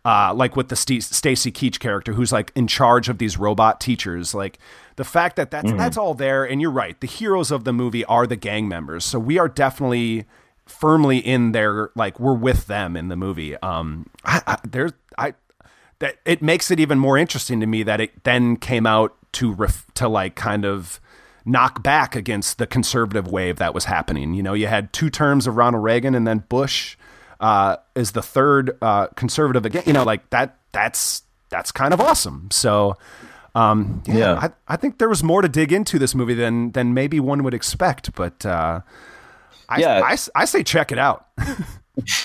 [0.04, 3.80] uh, like with the St- Stacy Keach character who's like in charge of these robot
[3.80, 4.58] teachers like
[4.96, 8.04] the fact that that's that's all there and you're right the heroes of the movie
[8.06, 10.24] are the gang members so we are definitely
[10.66, 15.34] firmly in there like we're with them in the movie um I, I, there's I
[16.00, 19.52] that it makes it even more interesting to me that it then came out to
[19.52, 21.00] ref, to like kind of
[21.44, 24.34] knock back against the conservative wave that was happening.
[24.34, 26.96] You know, you had two terms of Ronald Reagan and then Bush
[27.42, 29.82] uh, is the third uh, conservative again.
[29.86, 30.56] You know, like that.
[30.72, 32.48] That's that's kind of awesome.
[32.50, 32.96] So.
[33.54, 34.34] Um, yeah, Yeah.
[34.40, 37.42] I, I think there was more to dig into this movie than than maybe one
[37.44, 38.80] would expect, but uh,
[39.68, 40.00] I, Yeah.
[40.02, 41.26] I, I say check it out.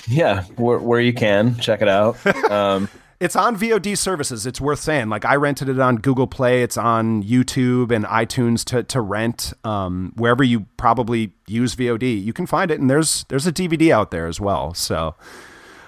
[0.06, 2.16] Yeah, where, where you can check it out.
[2.50, 2.88] Um,
[3.20, 4.46] It's on VOD services.
[4.46, 5.08] It's worth saying.
[5.08, 6.62] Like I rented it on Google Play.
[6.62, 9.52] It's on YouTube and iTunes to to rent.
[9.64, 12.78] Um, wherever you probably use VOD, you can find it.
[12.80, 14.72] And there's there's a DVD out there as well.
[14.74, 15.16] So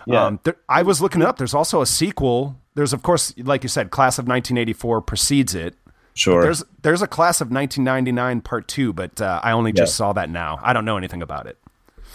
[0.07, 0.24] Yeah.
[0.26, 1.39] um, there, I was looking it up.
[1.39, 2.57] There's also a sequel.
[2.74, 5.76] There's of course, like you said, Class of 1984 precedes it.
[6.14, 6.43] sure.
[6.43, 9.97] There's there's a Class of 1999 Part Two, but uh, I only just Yeah.
[9.97, 10.59] saw that now.
[10.64, 11.59] I don't know anything about it.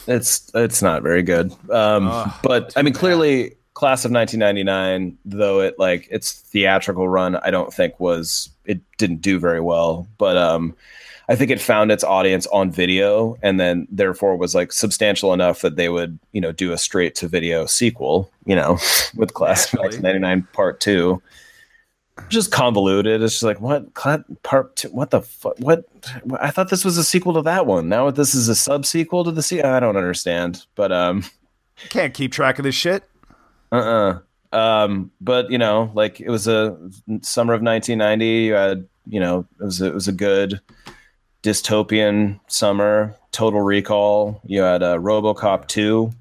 [0.07, 1.53] It's it's not very good.
[1.72, 7.51] Um, but I mean, clearly, class of 1999, though it like its theatrical run, I
[7.51, 10.07] don't think was it didn't do very well.
[10.17, 10.76] But um,
[11.30, 15.61] I think it found its audience on video, and then therefore was like substantial enough
[15.61, 18.32] that they would you know do a straight to video sequel.
[18.45, 18.80] You know,
[19.15, 21.21] with class of 1999 Part Two.
[22.30, 23.21] Just convoluted.
[23.21, 25.59] It's just like what part two, what the fuck?
[25.59, 25.84] What
[26.39, 27.89] I thought this was a sequel to that one.
[27.89, 30.65] Now this is a sub sequel to the se I don't understand.
[30.76, 31.26] But um,
[31.89, 33.03] Can't keep track of this shit.
[33.72, 34.20] Uh
[34.51, 36.78] uh Um, but you know, like it was a
[37.22, 38.26] summer of 1990.
[38.26, 40.61] You had, you know, it was a, it was a good
[41.43, 43.16] dystopian summer.
[43.32, 44.41] Total Recall.
[44.45, 46.11] You had uh, RoboCop 2,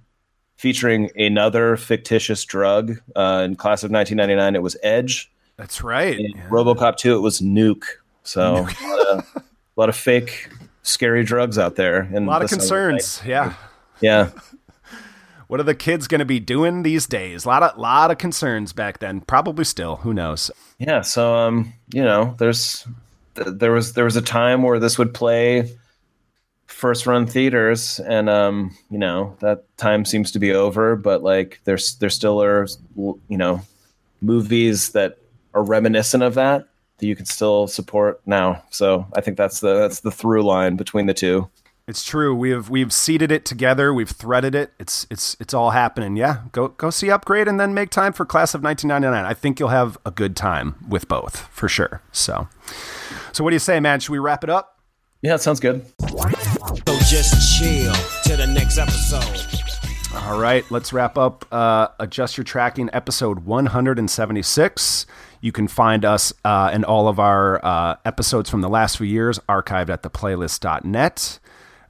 [0.57, 3.01] featuring another fictitious drug.
[3.16, 5.30] Uh, in class of 1999, it was Edge.
[5.57, 6.18] That's right.
[6.18, 6.49] Yeah.
[6.49, 7.84] RoboCop 2, it was Nuke.
[8.24, 9.42] So a, lot of, a
[9.76, 10.49] lot of fake,
[10.82, 12.01] scary drugs out there.
[12.01, 13.22] And A lot of concerns.
[13.24, 13.55] Yeah.
[14.01, 14.30] Yeah.
[15.49, 17.45] What are the kids going to be doing these days?
[17.45, 19.20] A lot of lot of concerns back then.
[19.20, 19.97] Probably still.
[19.97, 20.51] Who knows?
[20.78, 22.86] yeah so um you know there's
[23.34, 25.70] there was there was a time where this would play
[26.66, 31.61] first run theaters and um you know that time seems to be over but like
[31.64, 32.66] there's there still are
[32.97, 33.61] you know
[34.20, 35.18] movies that
[35.55, 36.66] are reminiscent of that
[36.99, 40.74] that you can still support now so i think that's the that's the through line
[40.76, 41.49] between the two
[41.87, 42.35] It's true.
[42.35, 43.93] We've we've seeded it together.
[43.93, 44.72] We've threaded it.
[44.78, 46.16] It's it's it's all happening.
[46.16, 46.45] Yeah.
[46.53, 49.30] Go go see Upgrade and then make time for Class of 1999.
[49.30, 52.01] I think you'll have a good time with both for sure.
[52.11, 52.49] So,
[53.32, 54.01] so what do you say, man?
[54.01, 54.70] Should we wrap it up?
[55.22, 59.62] yeah it sounds good So just chill till the next episode.
[60.14, 65.07] All right, let's wrap up uh, Adjust Your Tracking episode 176.
[65.41, 69.07] You can find us uh, and all of our uh, episodes from the last few
[69.07, 71.39] years archived at theplaylist.net.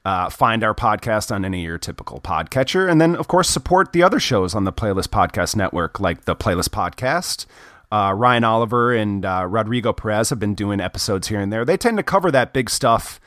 [0.05, 2.87] Uh, find our podcast on any of your typical podcatcher.
[2.87, 6.35] And then, of course, support the other shows on the Playlist Podcast Network, like the
[6.35, 7.47] Playlist Podcast.
[7.91, 11.65] Uh, Ryan Oliver and uh, Rodrigo Perez have been doing episodes here and there.
[11.65, 13.19] They tend to cover that big stuff,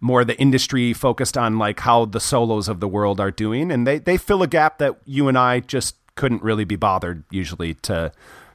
[0.00, 3.70] more the industry focused on like how the solos of the world are doing.
[3.70, 7.22] And they, they fill a gap that you and I just couldn't really be bothered
[7.30, 8.10] usually to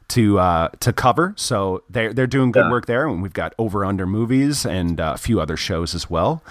[0.09, 1.33] to uh, to cover.
[1.37, 2.71] So they're they're doing good Yeah.
[2.71, 6.09] work there, and we've got over under movies and uh, a few other shows as
[6.09, 6.41] well.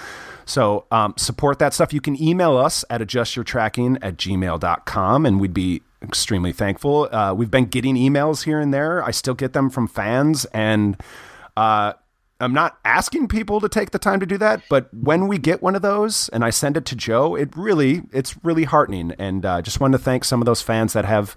[0.48, 1.92] So um, support that stuff.
[1.92, 7.08] You can email us at adjustyourtracking at gmail.com, and we'd be extremely thankful.
[7.12, 9.04] Uh, we've been getting emails here and there.
[9.04, 10.96] I still get them from fans, and
[11.54, 11.92] uh,
[12.40, 15.60] I'm not asking people to take the time to do that, but when we get
[15.60, 19.12] one of those and I send it to Joe, it really it's really heartening.
[19.18, 21.36] And uh, just wanted to thank some of those fans that have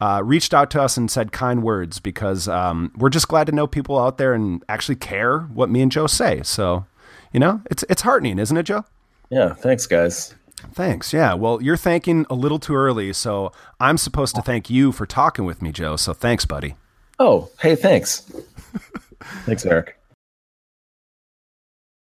[0.00, 3.52] uh, reached out to us and said kind words because um, we're just glad to
[3.52, 6.40] know people out there and actually care what me and Joe say.
[6.44, 6.86] So,
[7.32, 8.84] you know, it's it's heartening, isn't it, Joe?
[9.30, 10.34] Yeah, thanks, guys.
[10.72, 11.12] Thanks.
[11.12, 11.34] Yeah.
[11.34, 15.44] Well, you're thanking a little too early, so I'm supposed to thank you for talking
[15.44, 15.96] with me, Joe.
[15.96, 16.74] So thanks, buddy.
[17.18, 18.20] Oh, hey, thanks.
[19.44, 19.97] thanks, Erik.